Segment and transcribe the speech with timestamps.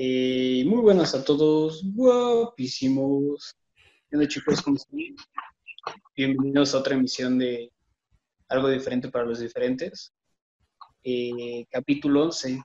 [0.00, 3.56] Eh, muy buenas a todos, guapísimos.
[4.12, 5.00] Hola chicos, ¿cómo están?
[6.16, 7.72] Bienvenidos a otra emisión de
[8.48, 10.12] Algo Diferente para los Diferentes.
[11.02, 12.62] Eh, capítulo 11.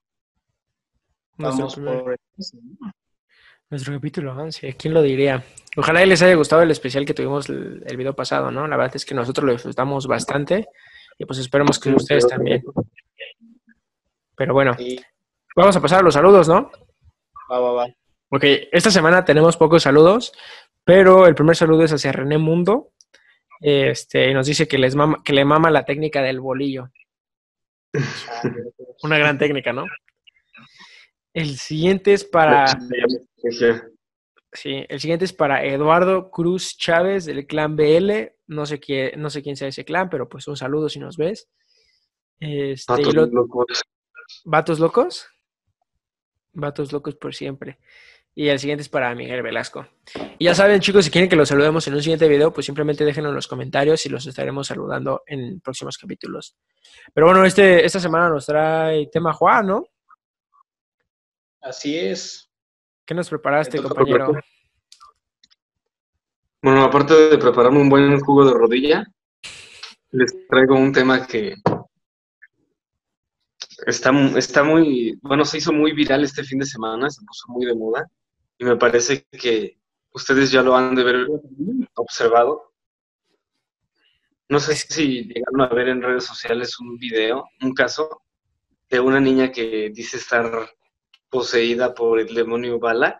[1.37, 2.19] Vamos Nuestro por...
[3.71, 5.43] Nuestro capítulo 11, ¿quién lo diría?
[5.75, 8.67] Ojalá y les haya gustado el especial que tuvimos el, el video pasado, ¿no?
[8.67, 10.67] La verdad es que nosotros lo disfrutamos bastante
[11.17, 12.63] y pues esperemos que ustedes también.
[14.35, 15.01] Pero bueno, Sí,
[15.55, 16.69] vamos a pasar a los saludos, ¿no?
[17.51, 17.87] Va, va, va.
[18.29, 20.33] Ok, esta semana tenemos pocos saludos,
[20.83, 22.91] pero el primer saludo es hacia René Mundo.
[23.61, 26.89] Este, y nos dice que, les mama, que le mama la técnica del bolillo.
[29.03, 29.85] Una gran técnica, ¿no?
[31.33, 32.65] El siguiente es para...
[34.55, 38.33] Sí, el siguiente es para Eduardo Cruz Chávez del clan BL.
[38.47, 41.17] No sé, qué, no sé quién sea ese clan, pero pues un saludo si nos
[41.17, 41.49] ves.
[42.39, 43.65] Este, lo- locos.
[44.45, 45.27] ¿Vatos locos?
[46.53, 47.79] Vatos locos por siempre.
[48.35, 49.87] Y el siguiente es para Miguel Velasco.
[50.39, 53.05] Y ya saben, chicos, si quieren que los saludemos en un siguiente video, pues simplemente
[53.05, 56.55] déjenlo en los comentarios y los estaremos saludando en próximos capítulos.
[57.13, 59.83] Pero bueno, este, esta semana nos trae tema Juan, ¿no?
[61.61, 62.49] Así es.
[63.05, 64.25] ¿Qué nos preparaste, compañero?
[64.25, 64.43] preparar.
[66.63, 69.05] Bueno, aparte de prepararme un buen jugo de rodilla,
[70.11, 71.55] les traigo un tema que
[73.87, 77.45] está, mu- está muy, bueno, se hizo muy viral este fin de semana, se puso
[77.49, 78.07] muy de moda
[78.57, 79.79] y me parece que
[80.13, 81.27] ustedes ya lo han de ver
[81.95, 82.73] observado.
[84.49, 88.21] No sé si llegaron a ver en redes sociales un video, un caso
[88.89, 90.69] de una niña que dice estar
[91.29, 93.19] poseída por el demonio Balak.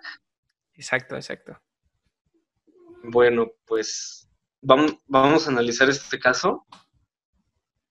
[0.75, 1.59] Exacto, exacto.
[3.03, 4.29] Bueno, pues
[4.61, 6.65] vamos, vamos a analizar este caso.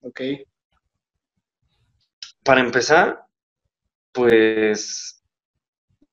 [0.00, 0.20] Ok.
[2.44, 3.24] Para empezar,
[4.12, 5.22] pues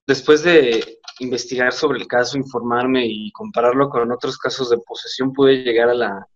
[0.06, 5.64] después de investigar sobre el caso, informarme y compararlo con otros casos de posesión, pude
[5.64, 6.28] llegar a la,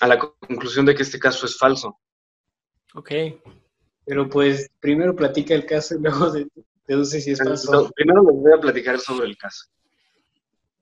[0.00, 1.98] a la conclusión de que este caso es falso.
[2.94, 3.10] Ok.
[4.06, 6.48] Pero pues primero platica el caso y luego de-
[6.86, 7.90] deduce si es falso.
[7.94, 9.66] Primero les voy a platicar sobre el caso.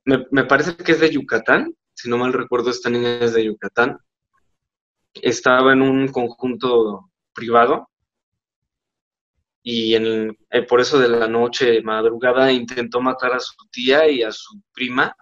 [0.04, 3.44] Me, me parece que es de Yucatán, si no mal recuerdo, esta niña es de
[3.44, 3.98] Yucatán.
[5.15, 7.88] Estaba en un conjunto privado
[9.62, 14.22] y en, eh, por eso de la noche, madrugada, intentó matar a su tía y
[14.22, 15.16] a su prima,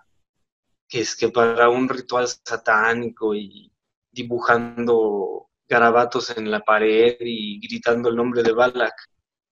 [0.88, 3.70] que es que para un ritual satánico y
[4.10, 8.94] dibujando garabatos en la pared y gritando el nombre de Balak.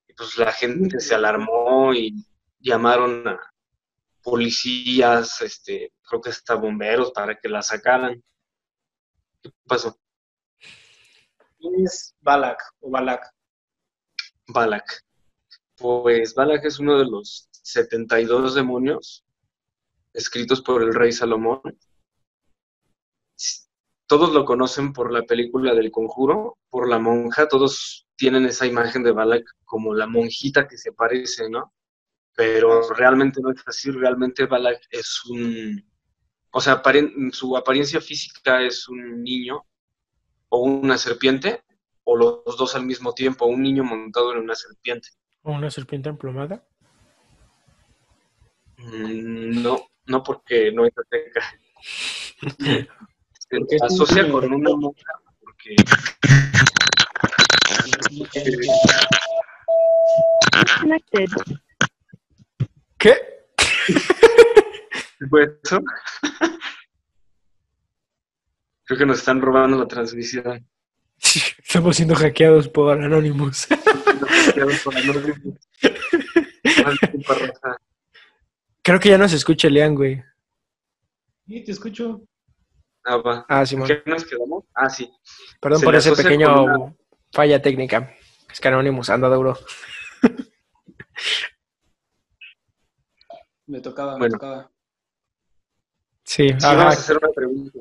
[0.08, 2.24] Y pues la gente se alarmó y
[2.58, 3.38] llamaron a
[4.22, 8.22] policías, este, creo que hasta bomberos para que la sacaran.
[9.42, 9.96] ¿Qué pasó?
[11.58, 13.37] ¿Quién es Balak o Balak?
[14.48, 15.04] Balak.
[15.76, 19.24] Pues Balak es uno de los 72 demonios
[20.12, 21.60] escritos por el rey Salomón.
[24.06, 29.02] Todos lo conocen por la película del conjuro, por la monja, todos tienen esa imagen
[29.02, 31.74] de Balak como la monjita que se parece, ¿no?
[32.34, 35.84] Pero realmente no es así, realmente Balak es un,
[36.50, 36.82] o sea,
[37.32, 39.66] su apariencia física es un niño
[40.48, 41.62] o una serpiente,
[42.10, 45.10] o los dos al mismo tiempo, un niño montado en una serpiente.
[45.42, 46.66] ¿O una serpiente emplumada?
[48.78, 51.42] Mm, No, no porque no es azteca.
[53.50, 55.76] Se asocia con una monja porque.
[62.98, 63.14] ¿Qué?
[65.18, 65.80] ¿qué fue eso?
[68.84, 70.66] Creo que nos están robando la transmisión.
[71.64, 73.66] Estamos siendo hackeados por Anonymous.
[77.00, 77.76] Disculpa, Rafa.
[78.82, 80.22] Creo que ya no se escucha Lean, güey.
[81.46, 82.22] Sí, te escucho.
[83.04, 83.46] Ah, va.
[83.48, 83.88] Ah, Simón.
[83.88, 84.64] ¿Qué nos quedamos?
[84.74, 85.10] Ah, sí.
[85.60, 86.94] Perdón Se por ese pequeño una-
[87.32, 88.14] falla técnica.
[88.50, 89.58] Es que Anonymous anda duro.
[93.66, 94.32] Me tocaba, me Bueno.
[94.32, 94.70] tocaba.
[96.24, 97.78] Sí, Sí, vamos a hacer una pregunta.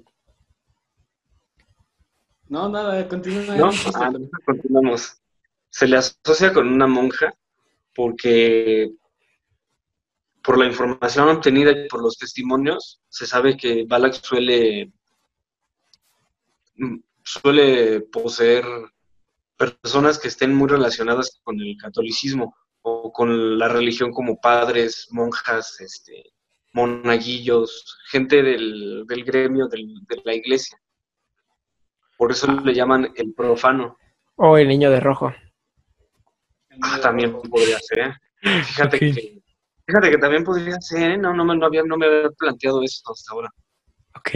[2.49, 3.55] No, nada, continúa.
[3.55, 3.69] ¿No?
[3.95, 5.17] Ah, no, continuamos.
[5.69, 7.33] Se le asocia con una monja
[7.93, 8.91] porque
[10.43, 14.91] por la información obtenida y por los testimonios se sabe que Balak suele
[16.75, 18.63] mm, suele poseer
[19.57, 25.81] personas que estén muy relacionadas con el catolicismo o con la religión como padres, monjas,
[25.81, 26.31] este,
[26.73, 30.79] monaguillos, gente del, del gremio del- de la iglesia.
[32.17, 33.97] Por eso le llaman el profano.
[34.35, 35.33] O el niño de rojo.
[36.81, 38.13] Ah, también podría ser.
[38.41, 38.99] Fíjate Ok.
[38.99, 39.41] que
[39.85, 41.17] Fíjate que también podría ser, ¿eh?
[41.17, 43.49] no, no, me, no, había, no me había planteado eso hasta ahora.
[44.15, 44.31] Ok.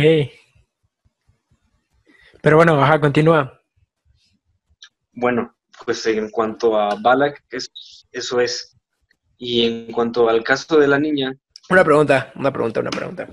[2.41, 3.61] Pero bueno, ajá, continúa.
[5.13, 5.55] Bueno,
[5.85, 8.77] pues en cuanto a Balak, es- eso es.
[9.37, 11.33] Y en cuanto al caso de la niña,
[11.69, 13.27] Una pregunta, una pregunta, una pregunta.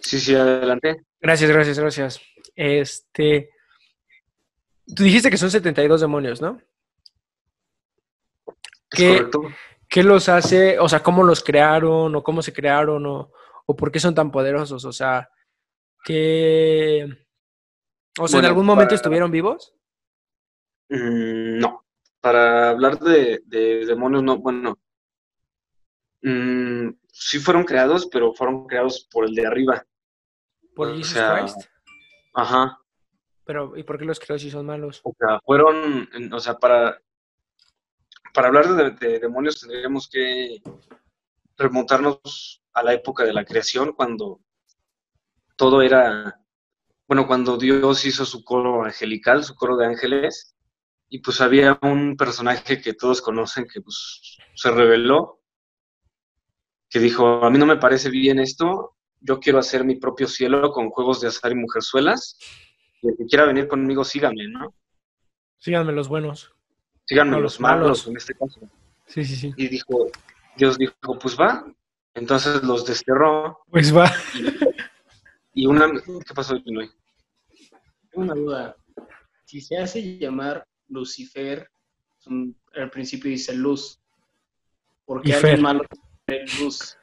[0.00, 1.02] sí, sí, adelante.
[1.20, 2.20] Gracias, gracias, gracias.
[2.54, 3.50] Este.
[4.94, 6.60] Tú dijiste que son 72 demonios, ¿no?
[8.90, 9.16] ¿Qué?
[9.18, 9.42] correcto.
[9.88, 10.78] ¿Qué los hace?
[10.78, 12.14] O sea, ¿cómo los crearon?
[12.14, 13.06] ¿O cómo se crearon?
[13.06, 13.32] ¿O,
[13.66, 14.84] o por qué son tan poderosos?
[14.84, 15.28] O sea,
[16.04, 17.06] ¿qué.
[18.18, 19.74] O sea, ¿en algún momento para- estuvieron vivos?
[20.88, 21.84] Mm, no,
[22.20, 24.78] para hablar de, de demonios, no, bueno,
[26.22, 29.84] mm, sí fueron creados, pero fueron creados por el de arriba.
[30.74, 31.60] Por O Jesus sea, Christ.
[32.34, 32.78] Ajá,
[33.46, 35.00] Pero, ¿y por qué los creó si son malos?
[35.04, 37.00] o sea, fueron, o sea, para,
[38.34, 40.60] para hablar de, de demonios tendríamos que
[41.56, 44.40] remontarnos a la época de la creación, cuando
[45.56, 46.40] todo era,
[47.06, 50.56] bueno, cuando Dios hizo su coro angelical, su coro de ángeles,
[51.08, 55.40] y pues había un personaje que todos conocen que pues se reveló,
[56.90, 60.72] que dijo, a mí no me parece bien esto, yo quiero hacer mi propio cielo
[60.72, 62.38] con juegos de azar y mujerzuelas,
[63.02, 64.74] el que quiera venir conmigo, síganme, ¿no?
[65.58, 66.52] Síganme los buenos.
[67.04, 68.06] Síganme No, los los malos, malos.
[68.08, 68.60] en este caso.
[69.06, 69.54] Sí, sí, sí.
[69.56, 70.10] Y dijo,
[70.56, 71.64] Dios dijo, pues va.
[72.14, 74.10] Entonces los desterró Pues va.
[75.52, 75.86] y una...
[75.92, 76.60] ¿Qué pasó?
[76.62, 76.82] Tengo
[78.14, 78.76] una duda.
[79.44, 81.70] Si se hace llamar Lucifer,
[82.26, 84.00] un- al principio dice luz.
[85.04, 85.84] ¿Por qué alguien malo
[86.26, 86.96] tiene luz?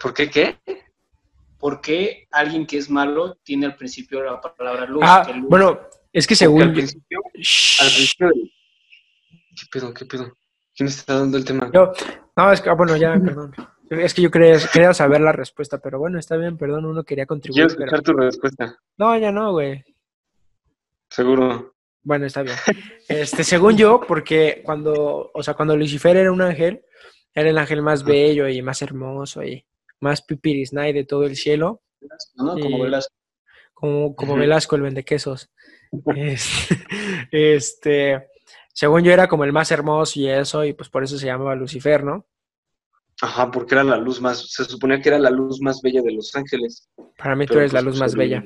[0.00, 0.58] ¿Por qué qué?
[1.62, 5.04] ¿Por qué alguien que es malo tiene al principio la palabra luz?
[5.06, 5.78] Ah, luz- bueno,
[6.12, 6.60] es que según.
[6.60, 10.36] al principio, al principio ¿Qué pedo, qué pedo?
[10.74, 11.70] ¿Quién está dando el tema?
[11.72, 11.92] Yo,
[12.36, 13.54] no, es que, ah, bueno, ya, perdón.
[13.90, 17.26] Es que yo quería, quería saber la respuesta, pero bueno, está bien, perdón, uno quería
[17.26, 17.84] Quiero contribuir, pero...
[17.84, 19.84] escuchar tu respuesta, No, ya no, güey.
[21.10, 21.76] seguro.
[22.02, 22.56] Bueno, está bien.
[23.08, 26.84] Este, según yo, porque cuando, o sea, cuando Lucifer era un ángel,
[27.32, 29.64] era el ángel más bello y más hermoso y
[30.02, 31.82] más pipirisnay de todo el cielo,
[32.34, 32.58] ¿no?
[32.58, 33.14] Como Velasco.
[33.72, 34.36] como, como.
[34.36, 35.50] Velasco, el vendequesos.
[36.16, 36.76] Este,
[37.30, 38.28] este,
[38.72, 41.54] según yo era como el más hermoso y eso, y pues por eso se llamaba
[41.54, 42.26] Lucifer, ¿no?
[43.20, 46.12] Ajá, porque era la luz más, se suponía que era la luz más bella de
[46.12, 46.88] los ángeles.
[47.16, 48.44] Para mí tú eres la pues, luz más el- bella.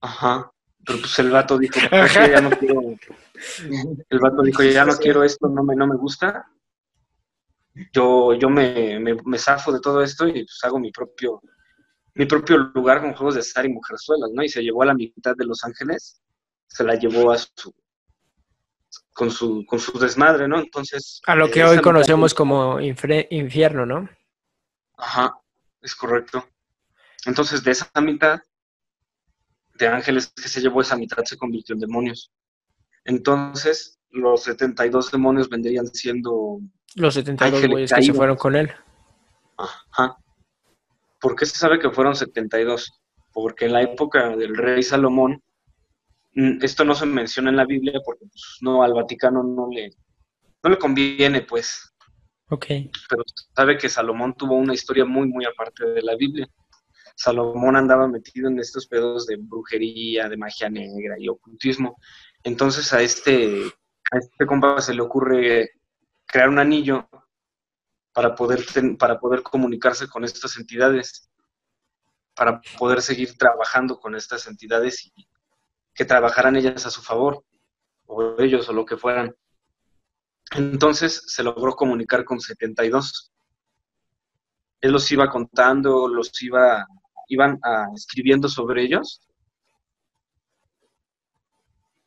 [0.00, 0.50] Ajá,
[0.86, 2.24] pero pues el vato dijo, "¿Sabes Ajá.
[2.26, 2.32] qué?
[2.32, 2.80] ya no quiero,
[4.10, 6.46] el vato dijo, ya no quiero esto, no me, no me gusta.
[7.92, 11.40] Yo, yo me, me, me zafo de todo esto y pues hago mi propio,
[12.14, 14.42] mi propio lugar con juegos de azar y mujerzuelas, ¿no?
[14.42, 16.20] Y se llevó a la mitad de Los Ángeles,
[16.66, 17.72] se la llevó a su,
[19.12, 20.58] con su, con su desmadre, ¿no?
[20.58, 21.20] Entonces.
[21.26, 24.08] A lo que hoy conocemos como infre- infierno, ¿no?
[24.96, 25.32] Ajá,
[25.80, 26.44] es correcto.
[27.26, 28.40] Entonces, de esa mitad
[29.74, 32.32] de ángeles que se llevó, esa mitad se convirtió en demonios.
[33.04, 36.58] Entonces, los 72 demonios vendrían siendo.
[36.96, 38.72] Los 72 Ángeles güeyes que se fueron con él.
[39.56, 40.16] Ajá.
[41.20, 42.92] ¿Por qué se sabe que fueron 72?
[43.32, 45.42] Porque en la época del rey Salomón,
[46.34, 49.90] mm, esto no se menciona en la Biblia porque pues, no al Vaticano no le,
[50.62, 51.92] no le conviene, pues.
[52.50, 52.66] Ok.
[53.10, 53.22] pero
[53.54, 56.48] sabe que Salomón tuvo una historia muy, muy aparte de la Biblia.
[57.14, 61.98] Salomón andaba metido en estos pedos de brujería, de magia negra y ocultismo.
[62.44, 63.64] Entonces a este,
[64.12, 65.72] a este compa se le ocurre
[66.28, 67.08] crear un anillo
[68.12, 71.30] para poder, ten- para poder comunicarse con estas entidades,
[72.34, 75.28] para poder seguir trabajando con estas entidades y
[75.94, 77.44] que trabajaran ellas a su favor,
[78.06, 79.34] o ellos, o lo que fueran.
[80.56, 83.32] Entonces se logró comunicar con 72.
[84.80, 86.86] Él los iba contando, los iba,
[87.28, 89.20] iban ah, escribiendo sobre ellos.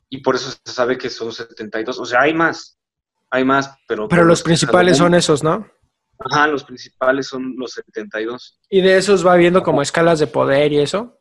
[0.09, 1.99] Y por eso se sabe que son 72.
[1.99, 2.77] O sea, hay más,
[3.31, 4.07] hay más, pero...
[4.07, 5.67] Pero los principales son esos, ¿no?
[6.19, 8.59] Ajá, los principales son los 72.
[8.69, 11.17] Y de esos va viendo como escalas de poder y eso.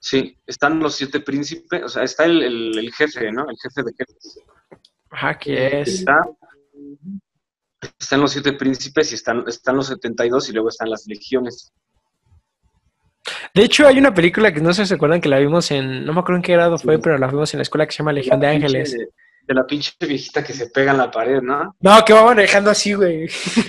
[0.00, 3.46] Sí, están los siete príncipes, o sea, está el, el- el jefe, ¿no?
[3.48, 4.38] El jefe de jefes.
[5.10, 5.88] Ajá, que es.
[6.00, 6.18] Está,
[7.98, 11.72] están los siete príncipes y están, están los 72 y luego están las legiones.
[13.54, 16.04] De hecho, hay una película que no sé si se acuerdan que la vimos en.
[16.04, 17.98] No me acuerdo en qué grado fue, pero la vimos en la escuela que se
[17.98, 18.96] llama Legión de Ángeles.
[19.46, 21.76] De la pinche viejita que se pega en la pared, ¿no?
[21.80, 23.28] No, que va manejando así, güey.
[23.28, 23.62] ¿Sí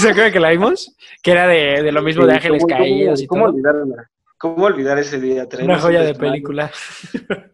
[0.00, 0.94] ¿Se acuerdan que la vimos?
[1.22, 3.52] Que era de, de lo mismo de Ángeles ¿Cómo- cómo- Caídos y ¿Cómo todo.
[3.54, 4.10] olvidarla?
[4.38, 5.42] ¿Cómo olvidar ese día?
[5.42, 6.70] Una Traemos joya de película.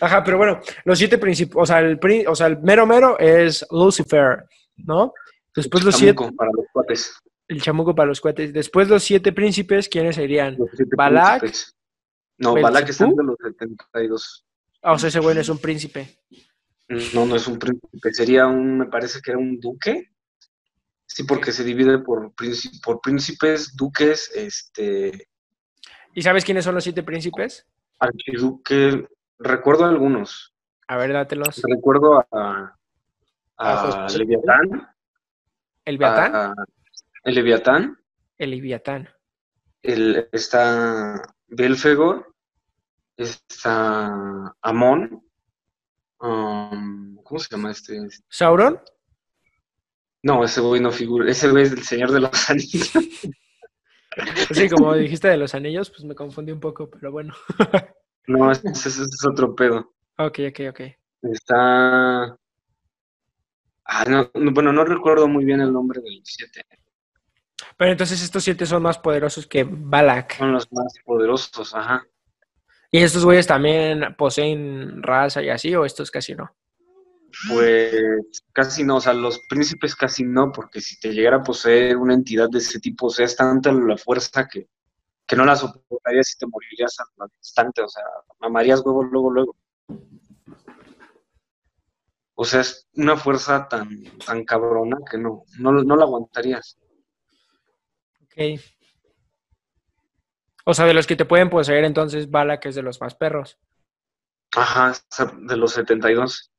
[0.00, 3.66] Ajá, pero bueno, los siete principios, o sea, el, o sea, el mero mero es
[3.70, 4.44] Lucifer,
[4.76, 5.12] ¿no?
[5.54, 7.14] Después los siete, Chamuco para los cuates.
[7.48, 8.52] el chamuco para los cuates.
[8.52, 10.56] Después los siete príncipes, ¿quiénes serían?
[10.58, 11.74] Los siete Balak, príncipes.
[12.38, 13.16] No, Balak es Belzebú.
[13.16, 14.44] de los 72.
[14.88, 16.18] Ah, o sea, ese güey no es un príncipe.
[17.12, 20.12] No, no es un príncipe, sería un, me parece que era un duque.
[21.04, 25.28] Sí, porque se divide por, príncipe- por príncipes, duques, este,
[26.14, 27.66] ¿Y sabes quiénes son los siete príncipes?
[27.98, 29.08] archiduque.
[29.40, 30.54] Recuerdo algunos.
[30.86, 31.60] A ver, dátelos.
[31.68, 32.76] Recuerdo a,
[33.56, 34.18] A a José.
[34.18, 34.88] Leviatán.
[35.84, 36.54] El Beatán, a-
[37.24, 37.98] el Leviatán.
[38.38, 39.08] el Ibiatán.
[39.82, 42.35] El, está Belfegor.
[43.16, 45.22] Está Amón.
[46.20, 47.98] um, ¿Cómo se llama este?
[48.28, 48.80] ¿Sauron?
[50.22, 51.30] No, ese güey no figura.
[51.30, 52.90] Ese güey es el Señor de los Anillos.
[54.52, 57.34] Sí, como dijiste de los anillos, pues me confundí un poco, pero bueno.
[58.28, 59.94] No, ese, ese es otro pedo.
[60.18, 60.80] Ok, ok, ok.
[61.22, 62.36] Está.
[63.84, 66.64] Ah, no, no, bueno, no recuerdo muy bien el nombre de los siete.
[67.76, 70.38] Pero entonces estos siete son más poderosos que Balak.
[70.38, 72.04] Son los más poderosos, ajá.
[72.96, 76.50] ¿Y estos güeyes también poseen raza y así, o estos casi no?
[77.46, 81.98] Pues casi no, o sea, los príncipes casi no, porque si te llegara a poseer
[81.98, 84.70] una entidad de ese tipo, o sea, es tanta la fuerza que,
[85.26, 88.02] que no la soportarías y te morirías al instante, o sea,
[88.40, 89.56] mamarías huevo luego, luego.
[92.34, 93.90] O sea, es una fuerza tan,
[94.24, 96.78] tan cabrona que no, no, no la aguantarías.
[98.22, 98.58] Ok.
[100.68, 103.56] O sea, de los que te pueden poseer, entonces Balak es de los más perros.
[104.56, 104.92] Ajá,
[105.42, 106.50] de los 72.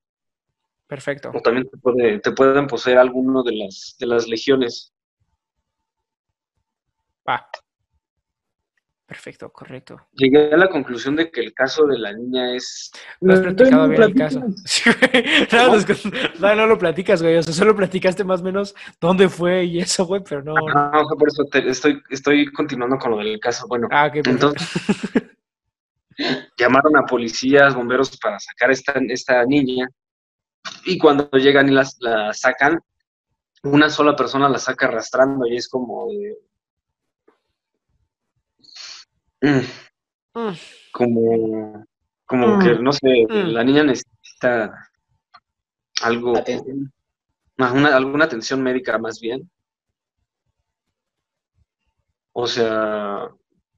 [0.88, 1.32] Perfecto.
[1.36, 4.94] O también te, puede, te pueden poseer alguno de las, de las legiones.
[7.28, 7.50] Va.
[9.08, 10.02] Perfecto, correcto.
[10.12, 12.92] Llegué a la conclusión de que el caso de la niña es...
[13.22, 14.42] No has platicado bien el caso.
[14.66, 15.24] Sí, güey.
[15.50, 17.38] No, no, no, no lo platicas, güey.
[17.38, 20.56] O sea, solo platicaste más o menos dónde fue y eso, güey, pero no.
[20.58, 23.66] Ajá, o sea, por eso te- estoy, estoy continuando con lo del caso.
[23.70, 24.68] Bueno, Ah, entonces
[26.58, 29.88] llamaron a policías, bomberos para sacar esta, esta niña
[30.86, 32.80] y cuando llegan y las, la sacan,
[33.64, 36.08] una sola persona la saca arrastrando y es como...
[36.10, 36.36] de-
[39.41, 39.60] Mm,
[40.34, 40.53] Mm.
[40.91, 41.86] como
[42.25, 42.60] como Mm.
[42.62, 43.48] que, no sé, Mm.
[43.53, 44.89] la niña necesita
[46.01, 46.91] algo, Atención.
[47.58, 49.50] Una- alguna atención médica más bien.
[52.34, 53.29] O sea,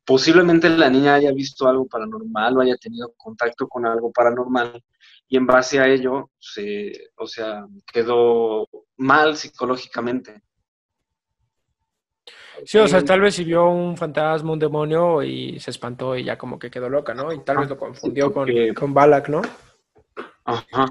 [0.06, 4.84] posiblemente la niña haya visto algo paranormal o haya tenido contacto con algo paranormal
[5.30, 10.42] y en base a ello, se, o sea, quedó mal psicológicamente.
[12.66, 16.24] Sí, o sea, tal vez si vio un fantasma, un demonio y se espantó y
[16.24, 17.32] ya como que quedó loca, ¿no?
[17.34, 19.42] Y tal vez lo confundió con, porque- con Balak, ¿no?
[20.46, 20.88] Ajá.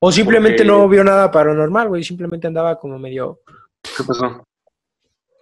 [0.00, 2.02] O simplemente Porque- no vio nada paranormal, güey.
[2.02, 3.40] Simplemente andaba como medio.
[3.82, 4.46] ¿Qué pasó?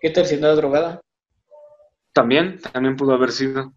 [0.00, 1.00] ¿Qué tal si andaba drogada?
[2.12, 3.72] También, también pudo haber sido.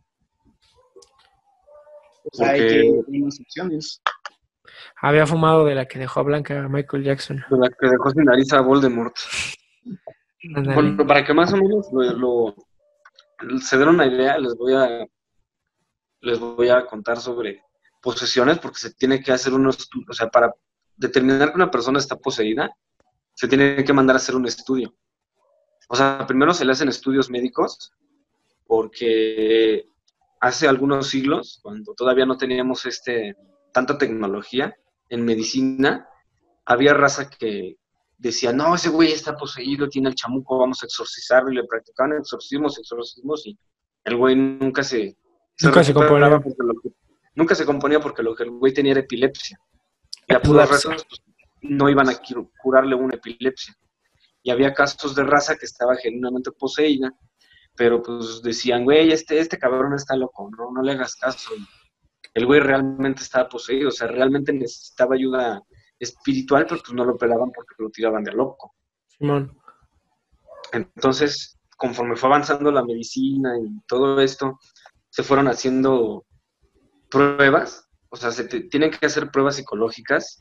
[2.31, 4.01] Sea, hay que unas opciones.
[5.01, 7.43] Había fumado de la que dejó a Blanca Michael Jackson.
[7.50, 9.13] de La que dejó sin nariz a Voldemort.
[11.07, 15.05] Para que más o menos lo, lo- se den una idea, les voy a
[16.21, 17.62] les voy a contar sobre
[18.01, 20.53] posesiones porque se tiene que hacer unos estu- o sea, para
[20.95, 22.71] determinar que una persona está poseída,
[23.33, 24.95] se tiene que mandar a hacer un estudio.
[25.89, 27.91] O sea, primero se le hacen estudios médicos
[28.65, 29.85] porque
[30.39, 33.35] hace algunos siglos, cuando todavía no teníamos este
[33.73, 34.75] tanta tecnología
[35.09, 36.07] en medicina,
[36.65, 37.77] había raza que
[38.17, 42.17] decía, no, ese güey está poseído, tiene el chamuco, vamos a exorcizarlo, y le practicaban
[42.17, 43.58] exorcismos, exorcismos, y
[44.05, 45.17] el güey nunca se...
[45.62, 46.39] Nunca se componía.
[46.39, 46.89] porque lo que-
[47.36, 49.58] nunca se componía porque lo que el güey tenía era epilepsia.
[50.27, 51.22] Y a puras razas pues,
[51.62, 53.75] no iban a cu- curarle una epilepsia.
[54.41, 57.13] Y había casos de raza que estaba genuinamente poseída,
[57.75, 61.51] pero pues decían, güey, este, este cabrón está loco, no, no le hagas caso.
[62.34, 65.62] El güey realmente estaba poseído, o sea, realmente necesitaba ayuda
[66.03, 68.75] espiritual, pero pues no lo pelaban porque lo tiraban de loco.
[69.07, 69.57] Simón.
[70.72, 74.60] Entonces, conforme fue avanzando la medicina y todo esto,
[75.10, 76.25] se fueron haciendo
[77.10, 80.39] pruebas, o sea, se te- tienen que hacer pruebas psicológicas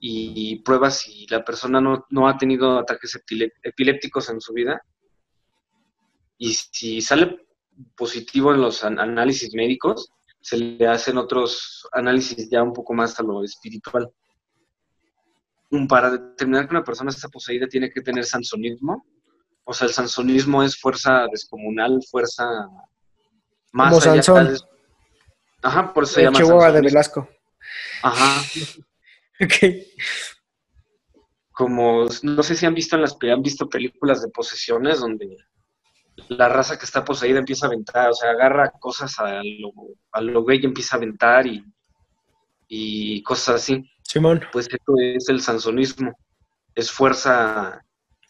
[0.00, 3.20] y, pruebas si la persona no, no ha tenido ataques
[3.62, 4.80] epilépticos en su vida.
[6.38, 7.46] Y si sale
[7.96, 13.20] positivo en los an- análisis médicos, se le hacen otros análisis ya un poco más
[13.20, 14.10] a lo espiritual.
[15.88, 19.06] Para determinar que una persona está poseída tiene que tener sansonismo,
[19.64, 22.44] o sea, el sansonismo es fuerza descomunal, fuerza
[23.72, 24.56] más Como allá Sansón.
[25.62, 26.80] Ajá, por eso se De llama Chihuahua de.
[26.80, 27.28] Velasco.
[28.02, 28.42] Ajá,
[29.42, 29.54] Ok.
[31.52, 35.36] como, no sé si han visto en las han visto películas de posesiones donde
[36.28, 39.72] la raza que está poseída empieza a aventar, o sea, agarra cosas a lo,
[40.12, 41.64] a lo güey y empieza a aventar y,
[42.68, 43.90] y cosas así.
[44.10, 46.12] Simón, Pues esto es el sansonismo.
[46.74, 47.80] Es fuerza,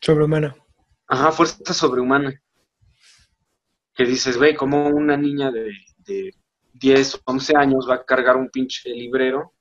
[0.02, 0.54] sobrehumano.
[1.06, 2.38] ajá, fuerza sobrehumana.
[3.94, 6.34] Que dices, güey, como una niña de, de
[6.74, 9.54] 10, 11 años va a cargar un pinche librero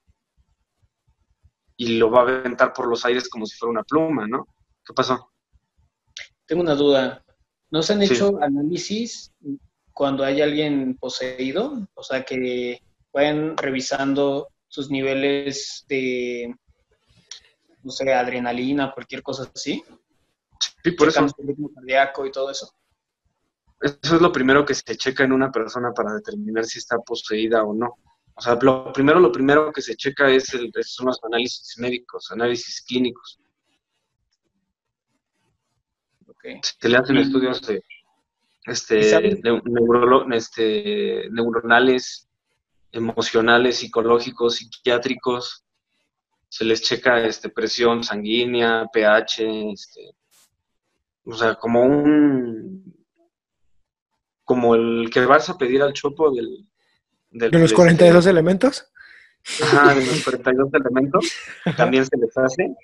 [1.77, 4.45] y lo va a aventar por los aires como si fuera una pluma, ¿no?
[4.85, 5.31] ¿Qué pasó?
[6.45, 7.23] Tengo una duda.
[7.71, 8.13] ¿No se han Sí.
[8.13, 9.31] hecho análisis
[9.93, 11.87] cuando hay alguien poseído?
[11.93, 12.81] O sea, que
[13.13, 16.55] vayan revisando sus niveles de,
[17.83, 19.83] no sé, adrenalina, cualquier cosa así.
[20.83, 21.27] Sí, por eso.
[21.27, 22.71] Su ritmo cardíaco y todo eso.
[23.81, 27.63] Eso es lo primero que se checa en una persona para determinar si está poseída
[27.63, 27.95] o no.
[28.35, 32.31] O sea, lo primero, lo primero que se checa es el, son los análisis médicos,
[32.31, 33.39] análisis clínicos.
[36.27, 36.45] Ok.
[36.79, 37.83] Se le hacen estudios de,
[38.65, 42.28] ¿Y este, neurolo- este, neuronales,
[42.91, 45.63] emocionales, psicológicos, psiquiátricos.
[46.49, 50.15] Se les checa este, presión sanguínea, pH, este,
[51.23, 52.97] o sea, como un
[54.43, 56.67] como el que vas a pedir al chopo del,
[57.29, 58.91] del- De los este, 42 elementos.
[59.61, 61.31] Ajá, de los 42 elementos,
[61.77, 62.75] también se les hace.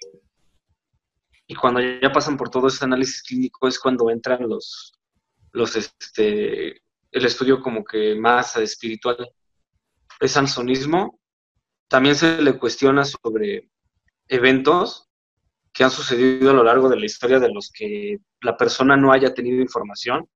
[1.48, 4.94] Y cuando ya pasan por todo ese análisis clínico es cuando entran los,
[5.54, 6.70] los este,
[7.12, 9.28] el estudio como que más espiritual.
[10.20, 11.20] Es sansonismo.
[11.88, 13.70] También se le cuestiona sobre
[14.28, 15.10] eventos
[15.72, 19.12] que han sucedido a lo largo de la historia de los que la persona no
[19.12, 20.28] haya tenido información.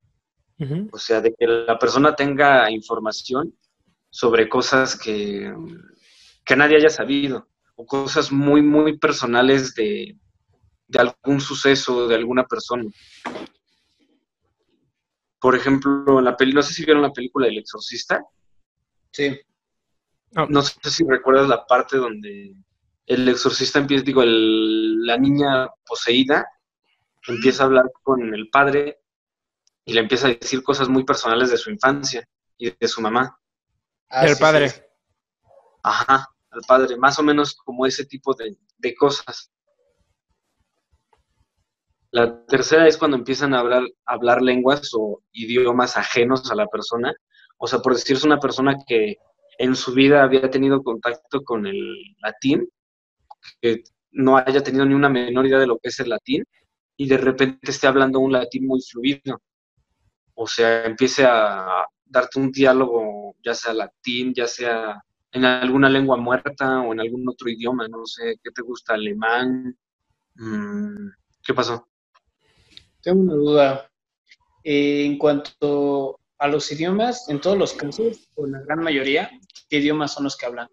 [0.91, 3.57] O sea, de que la persona tenga información
[4.09, 5.53] sobre cosas que,
[6.43, 10.17] que nadie haya sabido, o cosas muy, muy personales de,
[10.85, 12.83] de algún suceso, de alguna persona.
[15.39, 18.21] Por ejemplo, en la peli, no sé si vieron la película El Exorcista,
[19.11, 19.39] Sí.
[20.49, 22.55] No sé si recuerdas la parte donde
[23.05, 26.47] el exorcista empieza, digo, el- la niña poseída
[27.27, 28.99] empieza a hablar con el padre
[29.85, 33.37] y le empieza a decir cosas muy personales de su infancia y de su mamá.
[34.09, 34.69] Ah, sí, padre.
[34.69, 34.81] sí.
[35.83, 39.51] Ajá, al padre, más o menos como ese tipo de, de cosas.
[42.11, 46.65] La tercera es cuando empiezan a hablar, a hablar lenguas o idiomas ajenos a la
[46.67, 47.13] persona.
[47.57, 49.17] O sea, por decirse una persona que
[49.59, 52.67] en su vida había tenido contacto con el latín,
[53.61, 56.45] que no haya tenido ni una menor idea de lo que es el latín,
[56.95, 59.41] y de repente esté hablando un latín muy fluido.
[60.33, 66.15] O sea, empiece a darte un diálogo, ya sea latín, ya sea en alguna lengua
[66.15, 68.93] muerta o en algún otro idioma, no sé, ¿qué te gusta?
[68.93, 69.77] Alemán.
[70.35, 71.09] Mm,
[71.43, 71.85] ¿Qué pasó?
[73.01, 73.91] Tengo una duda.
[74.63, 79.29] En cuanto a los idiomas, en todos los casos, o en la gran mayoría,
[79.69, 80.67] ¿qué idiomas son los que hablan?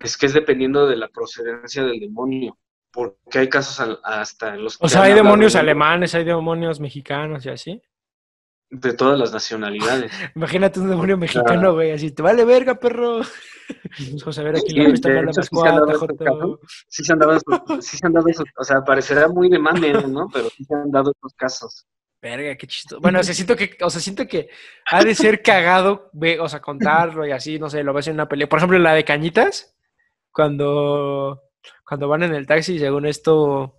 [0.00, 2.56] Es que es dependiendo de la procedencia del demonio,
[2.92, 6.78] porque hay casos al- hasta en los O que sea, hay demonios alemanes, hay demonios
[6.80, 7.82] mexicanos y así.
[8.70, 10.12] de todas las nacionalidades.
[10.36, 13.20] Imagínate un demonio mexicano, güey, así, te vale verga, perro.
[14.20, 15.76] Vamos a ver aquí Sí, la más sí se han
[17.18, 20.28] dado esos, sí se han dado esos, o sea, parecerá muy de mame, ¿no?
[20.32, 21.86] Pero sí se han dado estos casos.
[22.20, 23.00] Verga, qué chistoso.
[23.00, 24.48] Bueno, o sea, siento que, o sea, siento que
[24.90, 28.14] ha de ser cagado, ve, o sea, contarlo y así, no sé, lo ves en
[28.14, 28.48] una pelea.
[28.48, 29.76] Por ejemplo, la de Cañitas,
[30.32, 31.42] cuando,
[31.86, 33.76] cuando van en el taxi, según esto,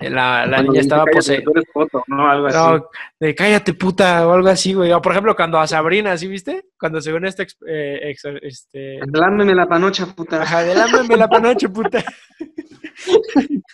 [0.00, 1.42] la, la Cuando niña estaba "Cállate, poseída.
[1.44, 2.30] tú eres foto", ¿no?
[2.30, 2.56] Algo así.
[2.56, 2.88] No,
[3.20, 4.92] de cállate puta o algo así, güey.
[4.92, 6.66] O por ejemplo, cuando a Sabrina, ¿sí viste?
[6.78, 8.98] Cuando según este, eh, ex- este...
[9.12, 10.40] Lámeme la panocha, puta.
[10.42, 12.02] Ajá, la panoche, puta.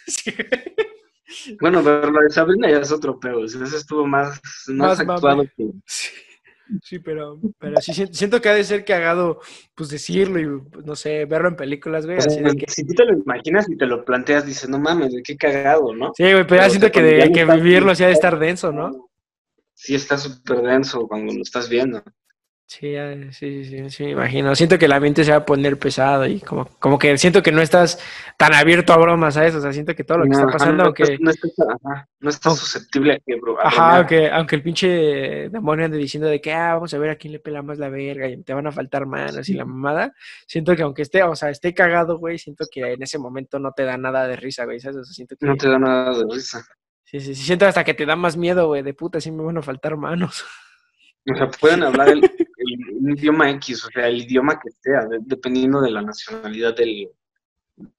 [0.06, 0.32] Sí,
[1.60, 3.40] Bueno, pero lo de Sabrina ya es otro pedo.
[3.40, 5.70] o sea, Ese estuvo más, más, actuado que.
[5.86, 6.08] sí,
[6.82, 9.40] sí, pero, pero sí siento, que ha de ser cagado,
[9.74, 12.70] pues decirlo y, no sé, verlo en películas, güey, así de que...
[12.70, 16.12] Si tú te lo imaginas y te lo planteas, dices, no mames, qué cagado, ¿no?
[16.16, 19.10] Sí, güey, pero ya siento que, de, que vivirlo sí ha de estar denso, ¿no?
[19.74, 22.02] Sí, está súper denso cuando lo estás viendo.
[22.70, 22.94] Sí,
[23.32, 24.54] sí, sí, sí, me imagino.
[24.54, 27.50] Siento que el ambiente se va a poner pesado y como, como que siento que
[27.50, 27.98] no estás
[28.36, 29.54] tan abierto a bromas, ¿sabes?
[29.54, 31.16] O sea, siento que todo lo que está pasando, no, aunque...
[31.18, 33.58] no estás, no Aunque- susceptible a que, bro.
[33.58, 34.86] a Ajá, aunque, aunque el pinche
[35.48, 37.88] demonio ande diciendo de que, ah, vamos a ver a quién le pela más la
[37.88, 40.12] verga y te van a faltar manos y la mamada,
[40.46, 43.72] siento que aunque esté, o sea, esté cagado, güey, siento que en ese momento no
[43.72, 44.98] te da nada de risa, güey, ¿sabes?
[44.98, 46.62] O sea, siento que, No te da nada de risa.
[47.04, 49.42] sí, sí, sí, siento hasta que te da más miedo, güey, de puta, sí me
[49.42, 50.44] van a faltar manos.
[51.30, 52.30] O sea, pueden hablar el-
[53.08, 57.08] un idioma X, o sea, el idioma que sea, de- dependiendo de la nacionalidad del,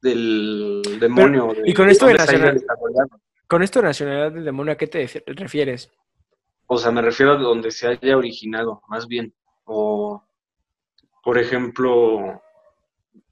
[0.01, 1.53] del demonio.
[1.65, 3.21] y con esto de dónde se haya nacional- desarrollado.
[3.47, 5.91] Con esto de nacionalidad del demonio, ¿a qué te refieres?
[6.67, 9.33] O sea, me refiero a donde se haya originado, más bien.
[9.65, 10.23] O,
[11.23, 12.41] por ejemplo,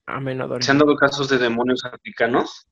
[0.08, 0.64] Amenador.
[0.64, 2.68] se han dado casos de demonios africanos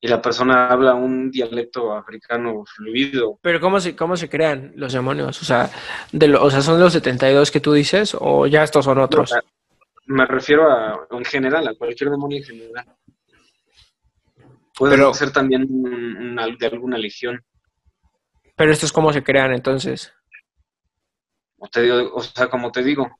[0.00, 3.38] y la persona habla un dialecto africano fluido.
[3.42, 5.40] Pero ¿cómo se, cómo se crean los demonios?
[5.40, 5.70] O sea,
[6.12, 9.32] de lo- o sea, ¿son los 72 que tú dices o ya estos son otros?
[9.32, 9.40] No,
[10.16, 12.86] Me refiero a, en general, a cualquier demonio en general.
[14.76, 17.42] Puede Pero- ser también una- de alguna legión.
[18.54, 20.12] Pero estos cómo se crean entonces.
[21.58, 23.10] O, te digo- o sea, como te digo,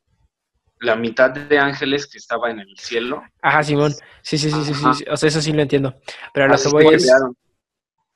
[0.81, 3.93] la mitad de ángeles que estaba en el cielo, Ajá, Simón.
[4.23, 5.05] Sí, sí, sí, sí, sí.
[5.11, 5.95] O sea, eso sí lo entiendo.
[6.35, 7.11] Pero a lo que voy es...
[7.13, 7.35] ah, o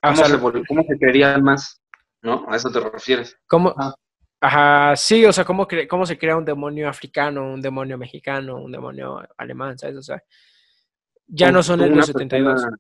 [0.03, 1.81] ¿Cómo, sea, se, vol- cómo se creerían más?
[2.23, 2.45] ¿No?
[2.49, 3.37] ¿A eso te refieres?
[3.47, 3.95] ¿cómo- Ajá.
[4.43, 8.57] Ajá, sí, o sea, ¿cómo, cre- ¿cómo se crea un demonio africano, un demonio mexicano,
[8.57, 9.97] un demonio alemán, ¿sabes?
[9.97, 10.23] O sea,
[11.27, 12.53] ya no son Una los 72.
[12.55, 12.77] persona-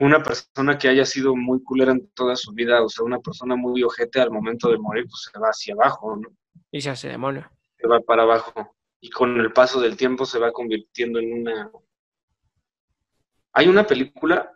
[0.00, 3.56] una persona que haya sido muy culera en toda su vida, o sea, una persona
[3.56, 6.28] muy ojete al momento de morir, pues se va hacia abajo, ¿no?
[6.70, 7.50] Y se hace demonio.
[7.78, 8.74] Se va para abajo.
[9.00, 11.70] Y con el paso del tiempo se va convirtiendo en una...
[13.52, 14.52] Hay una película,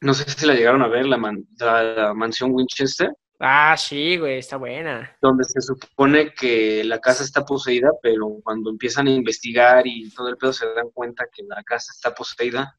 [0.00, 3.10] no sé si la llegaron a ver, la, man- la mansión Winchester,
[3.44, 5.16] Ah, sí, güey, está buena.
[5.20, 10.28] donde se supone que la casa está poseída, pero cuando empiezan a investigar y todo
[10.28, 12.78] el pedo se dan cuenta que la casa está poseída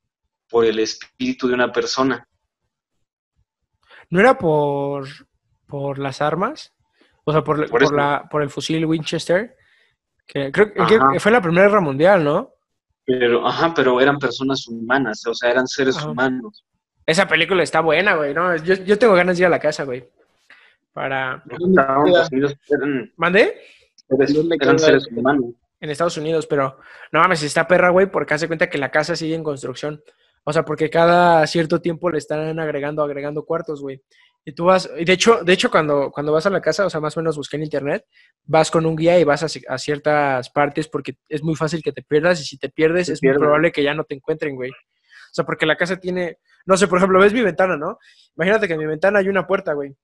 [0.49, 2.25] por el espíritu de una persona.
[4.09, 5.05] ¿No era por,
[5.67, 6.73] por las armas?
[7.25, 9.57] O sea, por, Por la, por el fusil Winchester.
[10.25, 12.53] Que creo que fue la Primera Guerra Mundial, ¿no?
[13.05, 16.09] Pero, ajá, pero eran personas humanas, o sea, eran seres Ajá.
[16.09, 16.63] humanos.
[17.05, 18.33] Esa película está buena, güey.
[18.33, 20.07] No, yo, yo tengo ganas de ir a la casa, güey.
[20.93, 21.43] Para.
[21.43, 23.59] Poseídos, eran, ¿Mandé?
[24.07, 25.53] seres, seres humanos.
[25.81, 26.77] En Estados Unidos, pero
[27.11, 30.01] no mames, está perra, güey, porque hace cuenta que la casa sigue en construcción.
[30.45, 34.01] O sea, porque cada cierto tiempo le están agregando, agregando cuartos, güey.
[34.45, 36.89] Y tú vas, y de hecho, de hecho, cuando, cuando vas a la casa, o
[36.89, 38.05] sea, más o menos busqué en internet,
[38.43, 41.93] vas con un guía y vas a, a ciertas partes porque es muy fácil que
[41.93, 44.55] te pierdas y si te pierdes Te es muy probable que ya no te encuentren,
[44.55, 44.71] güey.
[44.71, 47.97] O sea, porque la casa tiene, no sé, por ejemplo, ves mi ventana, ¿no?
[48.35, 49.95] Imagínate que en mi ventana hay una puerta, güey.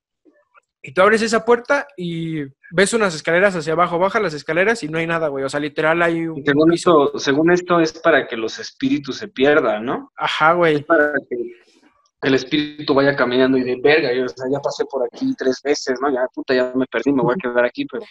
[0.82, 4.88] Y tú abres esa puerta y ves unas escaleras hacia abajo, bajas las escaleras y
[4.88, 5.44] no hay nada, güey.
[5.44, 7.04] O sea, literal hay un según piso.
[7.04, 10.10] esto, según esto es para que los espíritus se pierdan, ¿no?
[10.16, 10.82] Ajá, güey.
[10.82, 11.36] Para que
[12.22, 15.60] el espíritu vaya caminando y de verga, yo, o sea, ya pasé por aquí tres
[15.62, 16.12] veces, ¿no?
[16.12, 18.04] Ya, puta, ya me perdí, me voy a quedar aquí, pero...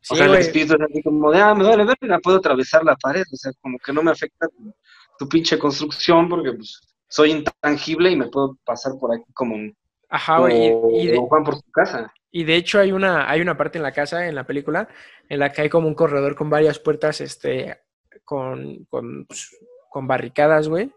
[0.00, 2.84] Sí, o sea, el espíritu es así como de, ah, me vale verga, puedo atravesar
[2.84, 4.72] la pared, o sea, como que no me afecta tu,
[5.18, 9.76] tu pinche construcción porque, pues, soy intangible y me puedo pasar por aquí como un...
[10.08, 10.72] Ajá, güey.
[10.72, 12.12] como Y, y de, Juan por su casa.
[12.30, 14.88] y de hecho hay una, hay una parte en la casa, en la película,
[15.28, 17.80] en la que hay como un corredor con varias puertas, este,
[18.24, 19.56] con, con, pues,
[19.90, 20.92] con barricadas, güey.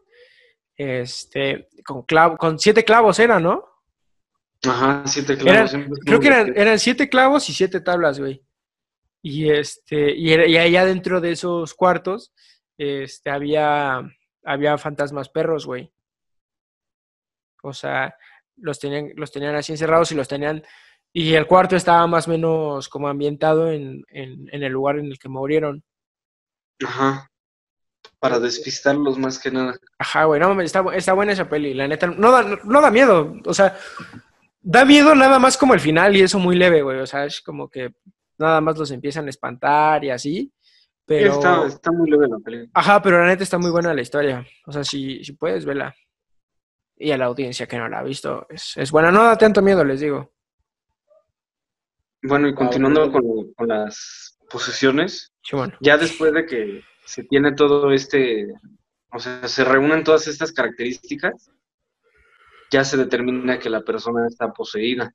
[0.81, 3.65] Este, con clavo, con siete clavos era, ¿no?
[4.65, 5.71] Ajá, siete clavos.
[6.05, 8.41] Creo que eran, eran siete clavos y siete tablas, güey.
[9.21, 12.31] Y este, y, era- y allá dentro de esos cuartos,
[12.77, 14.01] este, había,
[14.45, 15.91] había fantasmas perros, güey.
[17.61, 18.15] O sea,
[18.55, 20.63] los tenían, los tenían así encerrados y los tenían.
[21.11, 25.07] Y el cuarto estaba más o menos como ambientado en, en, en el lugar en
[25.07, 25.83] el que murieron.
[26.85, 27.28] Ajá.
[28.19, 29.75] Para despistarlos más que nada.
[29.97, 32.91] Ajá, güey, no mames, está, está buena esa peli, la neta, no da, no da
[32.91, 33.77] miedo, o sea,
[34.61, 37.41] da miedo nada más como el final y eso muy leve, güey, o sea, es
[37.41, 37.93] como que
[38.37, 40.51] nada más los empiezan a espantar y así,
[41.05, 42.69] pero, Está, está muy leve la película.
[42.73, 45.95] ajá, pero la neta está muy buena la historia, o sea, si, si puedes, verla.
[46.97, 49.61] Y a la audiencia que no la ha visto, es, es buena, no da tanto
[49.61, 50.33] miedo, les digo.
[52.21, 53.13] Bueno, y continuando bueno.
[53.45, 55.73] con, con las posesiones, Sí, bueno.
[55.79, 58.53] ya después de que se tiene todo este,
[59.11, 61.51] o sea, se reúnen todas estas características,
[62.69, 65.11] ya se determina que la persona está poseída.